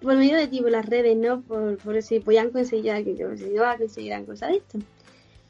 por 0.00 0.16
medio 0.16 0.36
de 0.36 0.48
tipo 0.48 0.68
las 0.68 0.86
redes, 0.86 1.16
¿no? 1.16 1.42
Por, 1.42 1.78
por 1.78 2.02
si 2.02 2.20
podían 2.20 2.50
conseguir 2.50 2.90
algo, 2.90 3.36
si 3.36 3.44
no 3.50 3.62
conseguirán 3.78 4.26
cosas 4.26 4.50
de 4.50 4.56
esto. 4.56 4.78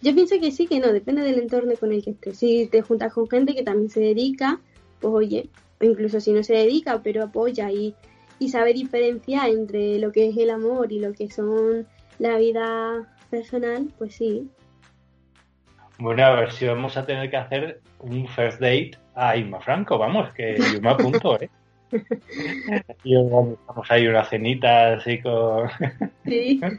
Yo 0.03 0.15
pienso 0.15 0.39
que 0.41 0.51
sí, 0.51 0.67
que 0.67 0.81
no, 0.81 0.93
depende 0.93 1.23
del 1.23 1.39
entorno 1.39 1.75
con 1.79 1.93
el 1.93 2.03
que 2.03 2.11
estés. 2.11 2.39
Si 2.39 2.67
te 2.67 2.83
juntas 2.83 3.13
con 3.13 3.29
gente 3.29 3.55
que 3.55 3.63
también 3.63 3.89
se 3.89 4.01
dedica, 4.01 4.61
pues 5.01 5.15
oye, 5.15 5.49
o 5.81 5.85
incluso 5.85 6.21
si 6.21 6.33
no 6.33 6.43
se 6.43 6.55
dedica, 6.55 7.03
pero 7.03 7.23
apoya 7.23 7.71
y, 7.71 7.95
y 8.39 8.49
sabe 8.49 8.73
diferenciar 8.75 9.49
entre 9.49 9.99
lo 9.99 10.11
que 10.11 10.29
es 10.29 10.37
el 10.37 10.51
amor 10.51 10.93
y 10.93 10.99
lo 10.99 11.13
que 11.13 11.31
son 11.31 11.87
la 12.19 12.37
vida 12.37 13.17
personal, 13.31 13.93
pues 13.97 14.17
sí. 14.17 14.49
Bueno, 16.03 16.25
a 16.25 16.35
ver 16.35 16.51
si 16.51 16.67
vamos 16.67 16.97
a 16.97 17.07
tener 17.07 17.31
que 17.31 17.37
hacer 17.37 17.81
un 18.01 18.27
first 18.27 18.61
date 18.61 18.91
a 19.15 19.37
Inma 19.37 19.61
Franco, 19.61 19.99
vamos, 19.99 20.33
que 20.33 20.57
yo 20.59 20.81
me 20.81 20.91
apunto, 20.91 21.41
¿eh? 21.41 21.49
y 23.05 23.15
organizamos 23.15 23.89
ahí 23.89 24.09
una 24.09 24.25
cenita 24.25 24.95
así 24.95 25.21
con... 25.21 25.71
Sí. 26.25 26.61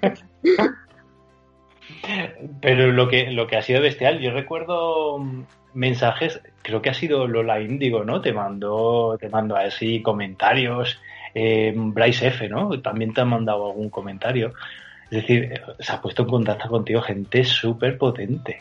Pero 2.62 2.92
lo 2.92 3.08
que, 3.08 3.32
lo 3.32 3.48
que 3.48 3.56
ha 3.56 3.62
sido 3.62 3.82
bestial, 3.82 4.20
yo 4.20 4.32
recuerdo 4.32 5.20
mm, 5.20 5.44
mensajes, 5.74 6.42
creo 6.62 6.82
que 6.82 6.90
ha 6.90 6.94
sido 6.94 7.26
Lola 7.26 7.62
Índigo, 7.62 8.04
¿no? 8.04 8.20
Te 8.20 8.34
mandó, 8.34 9.18
te 9.18 9.30
mandó 9.30 9.56
así 9.56 10.02
comentarios. 10.02 11.00
Eh, 11.34 11.74
Bryce 11.74 12.28
F, 12.28 12.50
¿no? 12.50 12.82
También 12.82 13.14
te 13.14 13.22
ha 13.22 13.26
mandado 13.26 13.68
algún 13.68 13.90
comentario. 13.90 14.52
Es 15.06 15.22
decir, 15.22 15.46
eh, 15.46 15.62
se 15.80 15.94
ha 15.94 16.02
puesto 16.02 16.24
en 16.24 16.28
contacto 16.28 16.68
contigo 16.68 17.02
gente 17.02 17.46
súper 17.46 17.98
potente. 17.98 18.60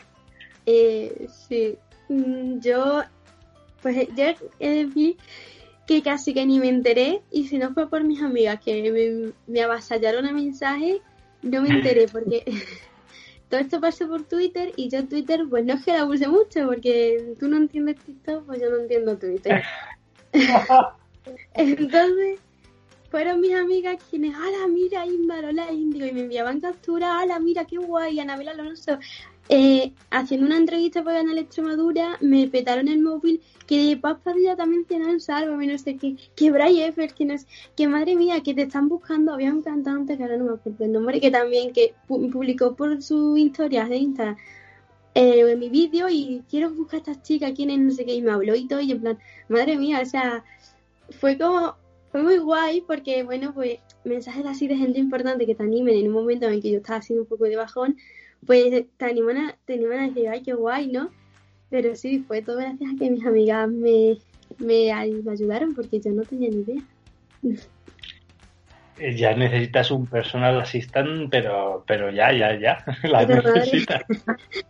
Eh, 0.65 1.27
sí. 1.47 1.77
Mm, 2.09 2.59
yo, 2.59 3.03
pues 3.81 4.07
yo 4.15 4.25
vi 4.93 5.17
que 5.87 6.01
casi 6.01 6.33
que 6.33 6.45
ni 6.45 6.59
me 6.59 6.69
enteré 6.69 7.21
y 7.31 7.47
si 7.47 7.57
no 7.57 7.73
fue 7.73 7.89
por 7.89 8.03
mis 8.03 8.21
amigas 8.21 8.59
que 8.63 8.91
me, 8.91 9.33
me 9.51 9.61
avasallaron 9.61 10.25
a 10.25 10.31
mensajes, 10.31 11.01
no 11.41 11.61
me 11.61 11.69
enteré 11.69 12.07
porque 12.07 12.43
todo 13.49 13.59
esto 13.59 13.81
pasó 13.81 14.07
por 14.07 14.23
Twitter 14.23 14.71
y 14.77 14.89
yo 14.89 15.05
Twitter 15.05 15.41
pues 15.49 15.65
no 15.65 15.73
es 15.73 15.83
que 15.83 15.91
la 15.91 16.05
use 16.05 16.27
mucho 16.27 16.65
porque 16.67 17.35
tú 17.39 17.47
no 17.47 17.57
entiendes 17.57 17.97
TikTok, 17.99 18.45
pues 18.45 18.61
yo 18.61 18.69
no 18.69 18.77
entiendo 18.77 19.17
Twitter. 19.17 19.63
Entonces 21.53 22.39
fueron 23.11 23.41
mis 23.41 23.53
amigas 23.53 24.03
quienes, 24.09 24.33
ala, 24.35 24.67
mira, 24.67 25.05
Inmarola 25.05 25.71
Indigo, 25.71 26.07
y 26.07 26.13
me 26.13 26.21
enviaban 26.21 26.59
capturas, 26.59 27.21
ala, 27.21 27.39
mira, 27.39 27.65
qué 27.65 27.77
guay, 27.77 28.19
Anabel 28.19 28.49
Alonso. 28.49 28.97
Eh, 29.49 29.91
haciendo 30.09 30.45
una 30.45 30.57
entrevista 30.57 31.03
para 31.03 31.19
Canal 31.19 31.37
Extremadura, 31.37 32.17
me 32.21 32.47
petaron 32.47 32.87
el 32.87 33.01
móvil 33.01 33.41
que 33.67 33.83
de 33.83 33.97
Paz 33.97 34.17
Padilla 34.23 34.55
también 34.55 34.85
tienen 34.85 35.19
salvo, 35.19 35.57
no 35.57 35.77
sé 35.77 35.97
qué, 35.97 36.15
que 36.35 36.49
Bray 36.49 36.81
Effer, 36.81 37.13
que 37.13 37.25
no 37.25 37.37
sé, 37.37 37.45
que 37.75 37.87
madre 37.87 38.15
mía, 38.15 38.41
que 38.41 38.53
te 38.53 38.63
están 38.63 38.87
buscando, 38.87 39.33
había 39.33 39.51
un 39.51 39.61
cantante 39.61 40.15
que 40.15 40.23
ahora 40.23 40.37
no 40.37 40.45
me 40.45 40.53
acuerdo 40.53 40.85
el 40.85 40.93
nombre, 40.93 41.19
que 41.19 41.29
también 41.29 41.73
que 41.73 41.93
publicó 42.07 42.75
por 42.75 43.01
sus 43.01 43.37
historias 43.37 43.89
de 43.89 43.97
Instagram 43.97 44.37
eh, 45.15 45.55
mi 45.57 45.69
vídeo 45.69 46.09
y 46.09 46.43
quiero 46.49 46.71
buscar 46.71 46.97
a 46.97 47.01
estas 47.01 47.21
chicas, 47.21 47.51
quién 47.55 47.69
es, 47.69 47.79
no 47.79 47.91
sé 47.91 48.05
qué, 48.05 48.15
y 48.15 48.21
me 48.21 48.31
habló 48.31 48.55
y 48.55 48.67
todo, 48.67 48.79
y 48.81 48.91
en 48.91 49.01
plan, 49.01 49.19
madre 49.49 49.77
mía, 49.77 49.99
o 50.01 50.05
sea, 50.05 50.43
fue 51.19 51.37
como 51.37 51.75
fue 52.11 52.21
muy 52.21 52.37
guay 52.37 52.81
porque, 52.81 53.23
bueno, 53.23 53.53
pues 53.53 53.79
mensajes 54.03 54.45
así 54.45 54.67
de 54.67 54.75
gente 54.75 54.99
importante 54.99 55.47
que 55.47 55.55
te 55.55 55.63
animen 55.63 55.97
en 55.97 56.07
un 56.07 56.13
momento 56.13 56.47
en 56.47 56.61
que 56.61 56.69
yo 56.71 56.77
estaba 56.77 56.99
haciendo 56.99 57.23
un 57.23 57.27
poco 57.27 57.45
de 57.45 57.55
bajón, 57.55 57.97
pues 58.45 58.85
te 58.97 59.05
animan 59.05 59.37
a, 59.37 59.57
te 59.65 59.73
animan 59.73 59.99
a 59.99 60.07
decir, 60.07 60.29
ay, 60.29 60.41
qué 60.43 60.53
guay, 60.53 60.87
¿no? 60.87 61.09
Pero 61.69 61.95
sí, 61.95 62.19
fue 62.19 62.41
todo 62.41 62.57
gracias 62.57 62.91
a 62.93 62.99
que 62.99 63.09
mis 63.09 63.25
amigas 63.25 63.69
me, 63.69 64.17
me, 64.59 64.91
ayudaron 64.91 65.73
porque 65.73 65.99
yo 65.99 66.11
no 66.11 66.23
tenía 66.23 66.49
ni 66.49 66.61
idea. 66.61 66.81
Eh, 68.99 69.15
ya 69.15 69.35
necesitas 69.35 69.89
un 69.91 70.05
personal 70.05 70.61
assistant, 70.61 71.29
pero, 71.31 71.83
pero 71.87 72.11
ya, 72.11 72.31
ya, 72.31 72.57
ya, 72.59 72.83
la 73.03 73.25
necesitas. 73.25 74.03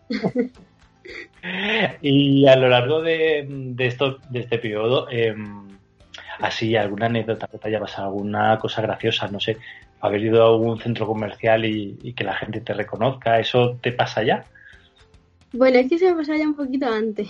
y 2.02 2.48
a 2.48 2.56
lo 2.56 2.70
largo 2.70 3.02
de, 3.02 3.46
de, 3.50 3.86
esto, 3.86 4.20
de 4.30 4.40
este 4.40 4.58
periodo, 4.60 5.08
eh, 5.12 5.36
así 6.40 6.76
alguna 6.76 7.08
anécdota 7.08 7.48
que 7.48 7.58
te 7.58 7.68
haya 7.68 7.80
pasado, 7.80 8.08
alguna 8.08 8.58
cosa 8.60 8.82
graciosa, 8.82 9.28
no 9.28 9.40
sé, 9.40 9.58
haber 10.02 10.22
ido 10.22 10.44
a 10.44 10.50
algún 10.50 10.80
centro 10.80 11.08
comercial 11.08 11.66
y, 11.66 12.14
que 12.14 12.24
la 12.24 12.36
gente 12.36 12.62
te 12.62 12.74
reconozca, 12.74 13.40
¿eso 13.40 13.78
te 13.82 13.92
pasa 13.92 14.24
ya? 14.24 14.46
Bueno, 15.54 15.80
es 15.80 15.90
que 15.90 15.98
se 15.98 16.12
me 16.12 16.18
pasa 16.18 16.36
ya 16.36 16.46
un 16.46 16.56
poquito 16.56 16.88
antes. 16.88 17.30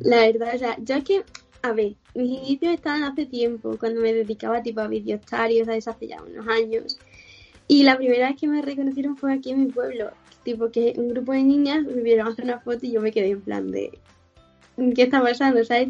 La 0.00 0.18
verdad, 0.18 0.54
o 0.54 0.58
sea, 0.58 0.76
yo 0.78 0.94
es 0.96 1.04
que, 1.04 1.22
a 1.62 1.72
ver, 1.72 1.94
mis 2.14 2.30
inicios 2.38 2.74
estaban 2.74 3.02
hace 3.02 3.26
tiempo, 3.26 3.76
cuando 3.78 4.00
me 4.00 4.12
dedicaba 4.12 4.62
tipo 4.62 4.80
a 4.80 4.88
videostarios, 4.88 5.66
¿sabes? 5.66 5.88
hace 5.88 6.08
ya 6.08 6.22
unos 6.22 6.46
años. 6.48 6.98
Y 7.68 7.82
la 7.82 7.96
primera 7.96 8.28
vez 8.28 8.40
que 8.40 8.48
me 8.48 8.62
reconocieron 8.62 9.16
fue 9.16 9.32
aquí 9.34 9.50
en 9.50 9.64
mi 9.64 9.72
pueblo, 9.72 10.10
tipo 10.44 10.70
que 10.70 10.94
un 10.96 11.08
grupo 11.08 11.32
de 11.32 11.42
niñas 11.42 11.84
me 11.84 12.02
vieron 12.02 12.28
hacer 12.28 12.44
una 12.44 12.60
foto 12.60 12.86
y 12.86 12.92
yo 12.92 13.00
me 13.00 13.12
quedé 13.12 13.30
en 13.30 13.40
plan 13.40 13.70
de, 13.70 13.98
¿qué 14.94 15.02
está 15.02 15.22
pasando? 15.22 15.64
¿Sabes? 15.64 15.88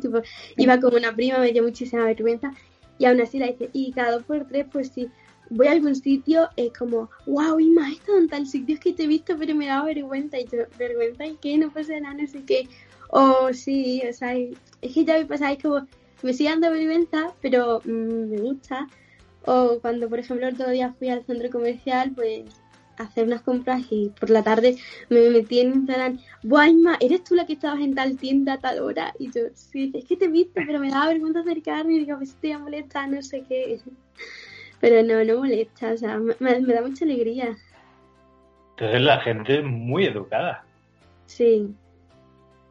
Iba 0.57 0.81
como 0.81 0.97
una 0.97 1.15
prima, 1.15 1.39
me 1.39 1.53
dio 1.53 1.63
muchísima 1.63 2.05
vergüenza 2.05 2.53
y 2.99 3.07
aún 3.07 3.21
así 3.21 3.39
la 3.39 3.51
hice. 3.51 3.71
Y 3.73 3.93
cada 3.93 4.13
dos 4.13 4.25
por 4.25 4.47
tres, 4.47 4.67
pues 4.71 4.89
sí, 4.95 5.09
voy 5.51 5.67
a 5.67 5.73
algún 5.73 5.95
sitio, 5.95 6.49
es 6.57 6.73
como, 6.73 7.11
wow, 7.27 7.59
y 7.61 7.71
más 7.71 7.93
estado 7.93 8.19
en 8.19 8.29
tal 8.29 8.47
sitio, 8.47 8.79
que 8.81 8.93
te 8.93 9.05
he 9.05 9.07
visto, 9.07 9.37
pero 9.39 9.55
me 9.55 9.67
da 9.67 9.85
vergüenza. 9.85 10.39
Y 10.39 10.47
yo, 10.47 10.65
¿vergüenza 10.79 11.27
y 11.27 11.37
qué? 11.37 11.59
No 11.59 11.71
pasa 11.71 11.99
nada, 12.01 12.15
no 12.15 12.27
sé 12.27 12.43
qué. 12.45 12.69
O 13.11 13.53
sí, 13.53 14.03
o 14.09 14.13
sea, 14.13 14.35
es 14.37 14.95
que 14.95 15.05
ya 15.05 15.19
me 15.19 15.27
pasa, 15.27 15.53
es 15.53 15.63
como, 15.63 15.87
me 16.23 16.33
sigue 16.33 16.51
dando 16.51 16.71
vergüenza, 16.71 17.35
pero 17.41 17.81
mm, 17.85 18.31
me 18.31 18.37
gusta. 18.39 18.87
O 19.45 19.79
cuando, 19.81 20.09
por 20.09 20.21
ejemplo, 20.21 20.47
el 20.47 20.55
otro 20.55 20.71
día 20.71 20.95
fui 20.99 21.09
al 21.09 21.25
centro 21.25 21.51
comercial, 21.51 22.13
pues 22.15 22.45
hacer 23.03 23.27
unas 23.27 23.43
compras 23.43 23.83
y 23.91 24.11
por 24.19 24.31
la 24.31 24.43
tarde 24.43 24.77
me 25.09 25.31
metí 25.31 25.61
en 25.61 25.75
Instagram, 25.75 26.19
Buah, 26.43 26.69
¿eres 27.01 27.25
tú 27.25 27.35
la 27.35 27.47
que 27.47 27.55
estabas 27.55 27.81
en 27.81 27.95
tal 27.95 28.17
tienda 28.17 28.55
a 28.55 28.59
tal 28.59 28.81
hora? 28.81 29.15
Y 29.19 29.31
yo, 29.31 29.43
sí, 29.55 29.93
es 29.95 30.05
que 30.05 30.17
te 30.17 30.29
viste, 30.29 30.63
pero 30.67 30.79
me 30.79 30.91
daba 30.91 31.09
vergüenza 31.09 31.41
acercarme 31.41 31.95
y 31.95 31.99
digo, 32.01 32.17
pues 32.19 32.35
te 32.37 32.49
voy 32.49 32.57
a 32.57 32.59
molestar, 32.59 33.09
no 33.09 33.23
sé 33.23 33.45
qué. 33.49 33.79
Pero 34.81 35.01
no, 35.05 35.23
no 35.23 35.39
molesta, 35.39 35.93
o 35.93 35.97
sea, 35.97 36.19
me, 36.19 36.35
me 36.41 36.75
da 36.75 36.83
mucha 36.83 37.05
alegría. 37.05 37.57
Entonces 38.71 39.01
la 39.01 39.21
gente 39.21 39.61
es 39.61 39.65
muy 39.65 40.07
educada. 40.07 40.65
Sí, 41.27 41.73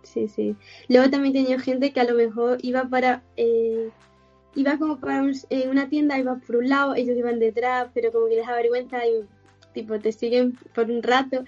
sí, 0.03 0.27
sí. 0.27 0.55
Luego 0.89 1.09
también 1.09 1.33
tenía 1.33 1.57
gente 1.57 1.93
que 1.93 2.01
a 2.01 2.03
lo 2.03 2.15
mejor 2.15 2.57
iba 2.61 2.83
para... 2.83 3.23
Eh, 3.37 3.89
iba 4.55 4.77
como 4.77 4.99
para 4.99 5.23
una 5.69 5.89
tienda, 5.89 6.19
iba 6.19 6.35
por 6.35 6.57
un 6.57 6.69
lado, 6.69 6.95
ellos 6.95 7.17
iban 7.17 7.39
detrás, 7.39 7.89
pero 7.93 8.11
como 8.11 8.27
que 8.27 8.35
les 8.35 8.47
da 8.47 8.55
vergüenza 8.55 9.05
y 9.05 9.25
tipo 9.73 9.99
te 9.99 10.11
siguen 10.11 10.57
por 10.73 10.89
un 10.89 11.03
rato 11.03 11.43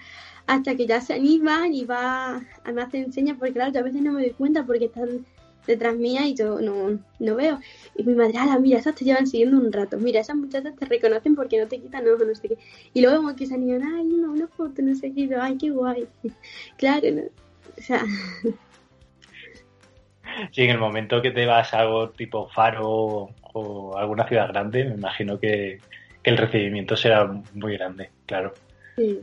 hasta 0.46 0.74
que 0.76 0.86
ya 0.86 1.00
se 1.00 1.14
animan 1.14 1.72
y 1.74 1.84
va 1.84 2.42
a 2.64 2.72
me 2.72 2.82
hacen 2.82 3.12
señas 3.12 3.36
porque 3.38 3.54
claro 3.54 3.72
yo 3.72 3.80
a 3.80 3.84
veces 3.84 4.02
no 4.02 4.12
me 4.12 4.22
doy 4.22 4.30
cuenta 4.30 4.64
porque 4.64 4.86
están 4.86 5.24
detrás 5.66 5.96
mía 5.96 6.26
y 6.26 6.34
yo 6.34 6.60
no, 6.60 6.98
no 7.18 7.34
veo. 7.36 7.58
Y 7.96 8.04
mi 8.04 8.14
madre 8.14 8.38
ala 8.38 8.58
mira 8.58 8.78
esas 8.78 8.94
te 8.94 9.04
llevan 9.04 9.26
siguiendo 9.26 9.56
un 9.56 9.72
rato. 9.72 9.96
Mira 9.98 10.20
esas 10.20 10.36
muchachas 10.36 10.76
te 10.76 10.84
reconocen 10.84 11.34
porque 11.34 11.58
no 11.58 11.66
te 11.66 11.80
quitan 11.80 12.06
ojo 12.06 12.24
no 12.24 12.34
sé 12.34 12.48
qué 12.48 12.58
y 12.92 13.00
luego 13.00 13.18
como 13.18 13.36
que 13.36 13.46
se 13.46 13.54
animan 13.54 13.82
ay 13.82 14.04
no 14.04 14.32
una 14.32 14.48
foto 14.48 14.82
no 14.82 14.94
sé 14.94 15.12
qué 15.12 15.28
ay 15.40 15.56
qué 15.58 15.70
guay 15.70 16.06
claro 16.76 17.10
¿no? 17.10 17.22
o 17.78 17.82
sea 17.82 18.02
Sí, 20.52 20.62
en 20.62 20.70
el 20.70 20.78
momento 20.78 21.22
que 21.22 21.30
te 21.30 21.46
vas 21.46 21.72
a 21.74 21.80
algo 21.80 22.10
tipo 22.10 22.48
Faro 22.48 23.30
o 23.52 23.96
alguna 23.96 24.26
ciudad 24.26 24.48
grande, 24.48 24.84
me 24.84 24.94
imagino 24.94 25.38
que 25.38 25.78
el 26.24 26.36
recibimiento 26.36 26.96
será 26.96 27.30
muy 27.52 27.76
grande, 27.76 28.10
claro. 28.26 28.54
Sí. 28.96 29.20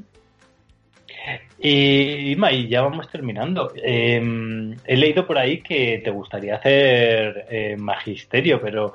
Y, 1.60 2.36
y 2.36 2.68
ya 2.68 2.82
vamos 2.82 3.10
terminando. 3.10 3.72
Em, 3.76 4.76
he 4.86 4.98
leído 4.98 5.28
por 5.28 5.38
ahí 5.38 5.62
que 5.62 6.02
te 6.04 6.10
gustaría 6.10 6.56
hacer 6.56 7.46
eh, 7.50 7.76
magisterio, 7.78 8.60
pero 8.62 8.94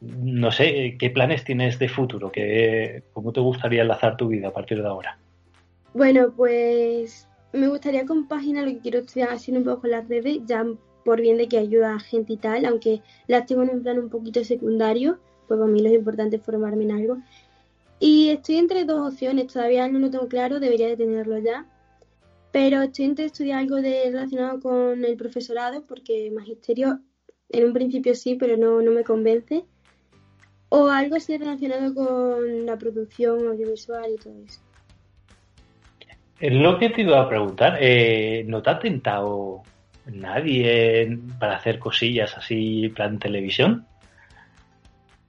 no 0.00 0.52
sé, 0.52 0.96
¿qué 0.98 1.10
planes 1.10 1.44
tienes 1.44 1.78
de 1.78 1.88
futuro? 1.88 2.30
¿Qué, 2.30 3.02
¿Cómo 3.12 3.32
te 3.32 3.40
gustaría 3.40 3.82
enlazar 3.82 4.16
tu 4.16 4.28
vida 4.28 4.48
a 4.48 4.52
partir 4.52 4.82
de 4.82 4.88
ahora? 4.88 5.18
Bueno, 5.94 6.32
pues 6.36 7.28
me 7.52 7.68
gustaría 7.68 8.04
compaginar 8.04 8.66
lo 8.66 8.72
que 8.72 8.80
quiero 8.80 8.98
estudiar 8.98 9.30
haciendo 9.30 9.60
un 9.60 9.64
poco 9.64 9.82
con 9.82 9.90
las 9.90 10.08
redes, 10.08 10.40
ya 10.44 10.64
por 11.04 11.20
bien 11.20 11.38
de 11.38 11.48
que 11.48 11.58
ayuda 11.58 11.94
a 11.94 12.00
gente 12.00 12.32
y 12.32 12.36
tal, 12.36 12.64
aunque 12.64 13.00
las 13.26 13.46
tengo 13.46 13.62
en 13.62 13.70
un 13.70 13.82
plan 13.82 13.98
un 13.98 14.10
poquito 14.10 14.42
secundario, 14.42 15.18
pues 15.46 15.58
para 15.58 15.70
mí 15.70 15.80
lo 15.80 15.92
importante 15.92 16.36
es 16.36 16.42
formarme 16.42 16.84
en 16.84 16.92
algo. 16.92 17.18
Y 18.06 18.28
estoy 18.28 18.56
entre 18.56 18.84
dos 18.84 19.14
opciones, 19.14 19.50
todavía 19.50 19.88
no 19.88 19.98
lo 19.98 20.10
tengo 20.10 20.28
claro, 20.28 20.60
debería 20.60 20.88
de 20.88 20.96
tenerlo 20.98 21.38
ya. 21.38 21.64
Pero 22.52 22.82
estoy 22.82 23.06
entre 23.06 23.24
estudiar 23.24 23.60
algo 23.60 23.76
de, 23.76 24.10
relacionado 24.10 24.60
con 24.60 25.02
el 25.02 25.16
profesorado, 25.16 25.86
porque 25.86 26.30
magisterio 26.30 27.00
en 27.48 27.64
un 27.64 27.72
principio 27.72 28.14
sí, 28.14 28.34
pero 28.34 28.58
no, 28.58 28.82
no 28.82 28.90
me 28.90 29.04
convence. 29.04 29.64
O 30.68 30.88
algo 30.88 31.16
así 31.16 31.38
relacionado 31.38 31.94
con 31.94 32.66
la 32.66 32.76
producción 32.76 33.48
audiovisual 33.48 34.10
y 34.12 34.22
todo 34.22 34.34
eso. 34.44 34.60
Es 36.38 36.52
lo 36.52 36.78
que 36.78 36.90
te 36.90 37.00
iba 37.00 37.22
a 37.22 37.26
preguntar, 37.26 37.78
eh, 37.80 38.44
¿no 38.46 38.60
te 38.60 38.68
ha 38.68 38.78
tentado 38.78 39.62
nadie 40.04 41.18
para 41.40 41.56
hacer 41.56 41.78
cosillas 41.78 42.36
así, 42.36 42.90
plan 42.90 43.18
televisión? 43.18 43.86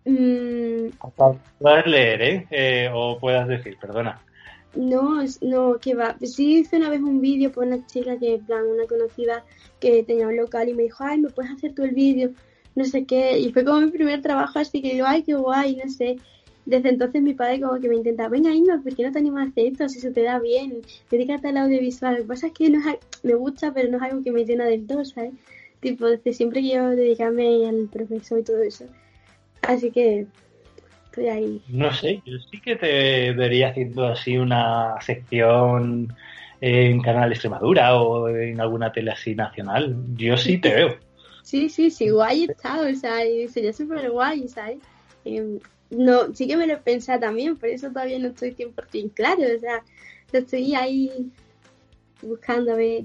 Mm, 0.05 0.89
puedas 1.59 1.87
leer, 1.87 2.21
¿eh? 2.21 2.47
¿eh? 2.51 2.89
O 2.93 3.17
puedas 3.19 3.47
decir, 3.47 3.77
perdona. 3.81 4.21
No, 4.75 5.23
no, 5.41 5.79
que 5.79 5.95
va. 5.95 6.15
Sí 6.21 6.59
hice 6.59 6.77
una 6.77 6.89
vez 6.89 7.01
un 7.01 7.21
vídeo 7.21 7.51
por 7.51 7.65
una 7.65 7.85
chica 7.87 8.17
que, 8.17 8.35
en 8.35 8.45
plan, 8.45 8.65
una 8.65 8.85
conocida 8.85 9.43
que 9.79 10.03
tenía 10.03 10.27
un 10.27 10.37
local 10.37 10.69
y 10.69 10.73
me 10.73 10.83
dijo, 10.83 11.03
ay, 11.03 11.19
¿me 11.19 11.29
puedes 11.29 11.51
hacer 11.51 11.73
tú 11.73 11.83
el 11.83 11.91
vídeo? 11.91 12.31
No 12.75 12.83
sé 12.85 13.05
qué. 13.05 13.39
Y 13.39 13.51
fue 13.51 13.63
como 13.65 13.81
mi 13.81 13.91
primer 13.91 14.21
trabajo, 14.21 14.59
así 14.59 14.81
que 14.81 14.93
digo, 14.93 15.05
ay, 15.07 15.23
qué 15.23 15.33
guay, 15.33 15.77
no 15.77 15.89
sé. 15.89 16.17
Desde 16.65 16.89
entonces 16.89 17.21
mi 17.21 17.33
padre 17.33 17.61
como 17.61 17.79
que 17.79 17.87
me 17.87 17.95
intenta, 17.95 18.27
venga 18.27 18.51
Inma, 18.51 18.81
¿por 18.81 18.95
qué 18.95 19.03
no 19.03 19.11
te 19.11 19.19
animas 19.19 19.47
a 19.47 19.49
hacer 19.49 19.67
esto? 19.67 19.87
Si 19.87 19.99
se 19.99 20.11
te 20.11 20.23
da 20.23 20.39
bien, 20.39 20.81
dedícate 21.11 21.49
al 21.49 21.57
audiovisual. 21.57 22.15
Lo 22.15 22.21
que 22.21 22.27
pasa 22.27 22.47
es 22.47 22.53
que 22.53 22.69
no 22.69 22.79
es, 22.79 22.97
me 23.23 23.35
gusta, 23.35 23.73
pero 23.73 23.89
no 23.89 23.97
es 23.97 24.03
algo 24.03 24.23
que 24.23 24.31
me 24.31 24.45
llena 24.45 24.65
del 24.65 24.85
todo, 24.87 25.05
¿sabes? 25.05 25.33
Tipo, 25.79 26.07
desde 26.07 26.33
siempre 26.33 26.61
quiero 26.61 26.89
dedicarme 26.89 27.67
al 27.67 27.87
profesor 27.91 28.39
y 28.39 28.43
todo 28.43 28.61
eso. 28.63 28.85
Así 29.67 29.91
que 29.91 30.27
estoy 31.05 31.27
ahí. 31.27 31.61
No 31.67 31.93
sé, 31.93 32.21
yo 32.25 32.37
sí 32.51 32.59
que 32.61 32.75
te 32.75 33.31
vería 33.31 33.69
haciendo 33.69 34.05
así 34.07 34.37
una 34.37 34.99
sección 35.01 36.13
en 36.61 37.01
Canal 37.01 37.31
Extremadura 37.31 37.95
o 37.95 38.29
en 38.29 38.59
alguna 38.59 38.91
tele 38.91 39.11
así 39.11 39.35
nacional. 39.35 39.95
Yo 40.15 40.37
sí 40.37 40.57
te 40.57 40.73
veo. 40.73 40.95
Sí, 41.43 41.69
sí, 41.69 41.91
sí, 41.91 42.09
guay 42.09 42.45
está, 42.45 42.81
o 42.81 42.93
sea, 42.95 43.19
sería 43.49 43.71
súper 43.71 44.09
guay, 44.09 44.47
¿sabes? 44.47 44.79
Em, 45.25 45.59
no, 45.91 46.33
sí 46.33 46.47
que 46.47 46.57
me 46.57 46.65
lo 46.65 46.73
he 46.73 46.77
pensado 46.77 47.19
también, 47.19 47.55
por 47.55 47.69
eso 47.69 47.89
todavía 47.89 48.17
no 48.17 48.29
estoy 48.29 48.55
100% 48.55 49.13
claro, 49.13 49.43
o 49.55 49.59
sea, 49.59 49.83
estoy 50.33 50.73
ahí 50.73 51.31
buscando 52.21 52.73
a 52.73 52.75
ver 52.75 53.03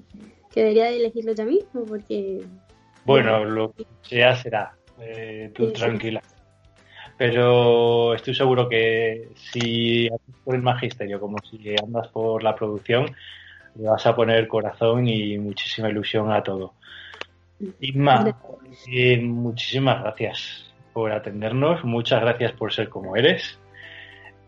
que 0.53 0.61
debería 0.61 0.87
de 0.87 0.97
elegirlo 0.97 1.33
ya 1.35 1.45
mismo, 1.45 1.85
porque... 1.85 2.43
Bueno, 3.05 3.45
lo 3.45 3.73
que 3.73 3.87
sea 4.03 4.35
será, 4.37 4.75
eh, 5.01 5.51
tú 5.55 5.71
tranquila. 5.73 6.23
Pero 7.21 8.15
estoy 8.15 8.35
seguro 8.35 8.67
que 8.67 9.29
si 9.35 10.07
andas 10.07 10.37
por 10.43 10.55
el 10.55 10.63
magisterio 10.63 11.21
como 11.21 11.37
si 11.51 11.75
andas 11.77 12.09
por 12.09 12.43
la 12.43 12.55
producción, 12.55 13.15
le 13.75 13.91
vas 13.91 14.07
a 14.07 14.17
poner 14.17 14.49
corazón 14.49 15.07
y 15.07 15.37
muchísima 15.37 15.91
ilusión 15.91 16.33
a 16.33 16.43
todo. 16.43 16.73
Inma, 17.83 18.35
eh, 18.91 19.21
muchísimas 19.21 20.01
gracias 20.01 20.73
por 20.95 21.13
atendernos, 21.13 21.85
muchas 21.85 22.23
gracias 22.23 22.53
por 22.53 22.73
ser 22.73 22.89
como 22.89 23.15
eres. 23.15 23.59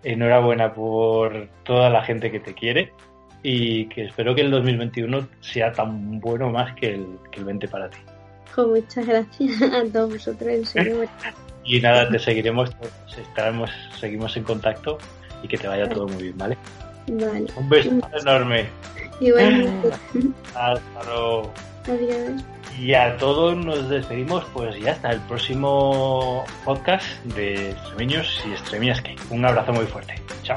Enhorabuena 0.03 0.73
por 0.73 1.51
toda 1.65 1.91
la 1.91 2.03
gente 2.03 2.31
que 2.31 2.41
te 2.41 2.55
quiere 2.55 2.95
y 3.43 3.85
que 3.89 4.07
espero 4.07 4.35
que 4.35 4.41
el 4.41 4.51
2021 4.51 5.29
sea 5.41 5.73
tan 5.73 6.21
bueno 6.21 6.49
más 6.49 6.75
que 6.77 6.95
el, 6.95 7.19
que 7.31 7.41
el 7.41 7.45
20 7.45 7.69
para 7.69 7.91
ti. 7.91 7.99
muchas 8.57 9.07
gracias 9.07 9.61
a 9.61 9.85
todos 9.93 10.15
vosotros, 10.15 10.51
en 10.51 10.65
serio. 10.65 10.97
y 11.65 11.81
nada, 11.81 12.09
te 12.09 12.19
seguiremos, 12.19 12.71
estaremos, 13.17 13.71
seguimos 13.99 14.37
en 14.37 14.45
contacto 14.45 14.99
y 15.43 15.49
que 15.49 15.59
te 15.59 15.69
vaya 15.69 15.89
todo 15.89 16.09
muy 16.09 16.25
bien, 16.25 16.39
¿vale? 16.39 16.57
Vale. 17.09 17.47
Un 17.57 17.69
beso 17.69 17.91
enorme. 18.21 18.69
Igualmente. 19.21 19.91
Hasta 20.55 21.05
luego. 21.05 21.53
Adiós. 21.85 22.43
Y 22.79 22.95
a 22.95 23.17
todos 23.19 23.57
nos 23.57 23.89
despedimos, 23.89 24.45
pues 24.55 24.79
ya 24.81 24.93
hasta 24.93 25.11
el 25.11 25.21
próximo 25.21 26.45
podcast 26.65 27.07
de 27.25 27.71
Extremeños 27.71 28.43
y 28.47 28.53
Extremias 28.53 29.01
que 29.03 29.15
Un 29.31 29.45
abrazo 29.45 29.73
muy 29.73 29.87
fuerte. 29.87 30.15
Chao. 30.43 30.57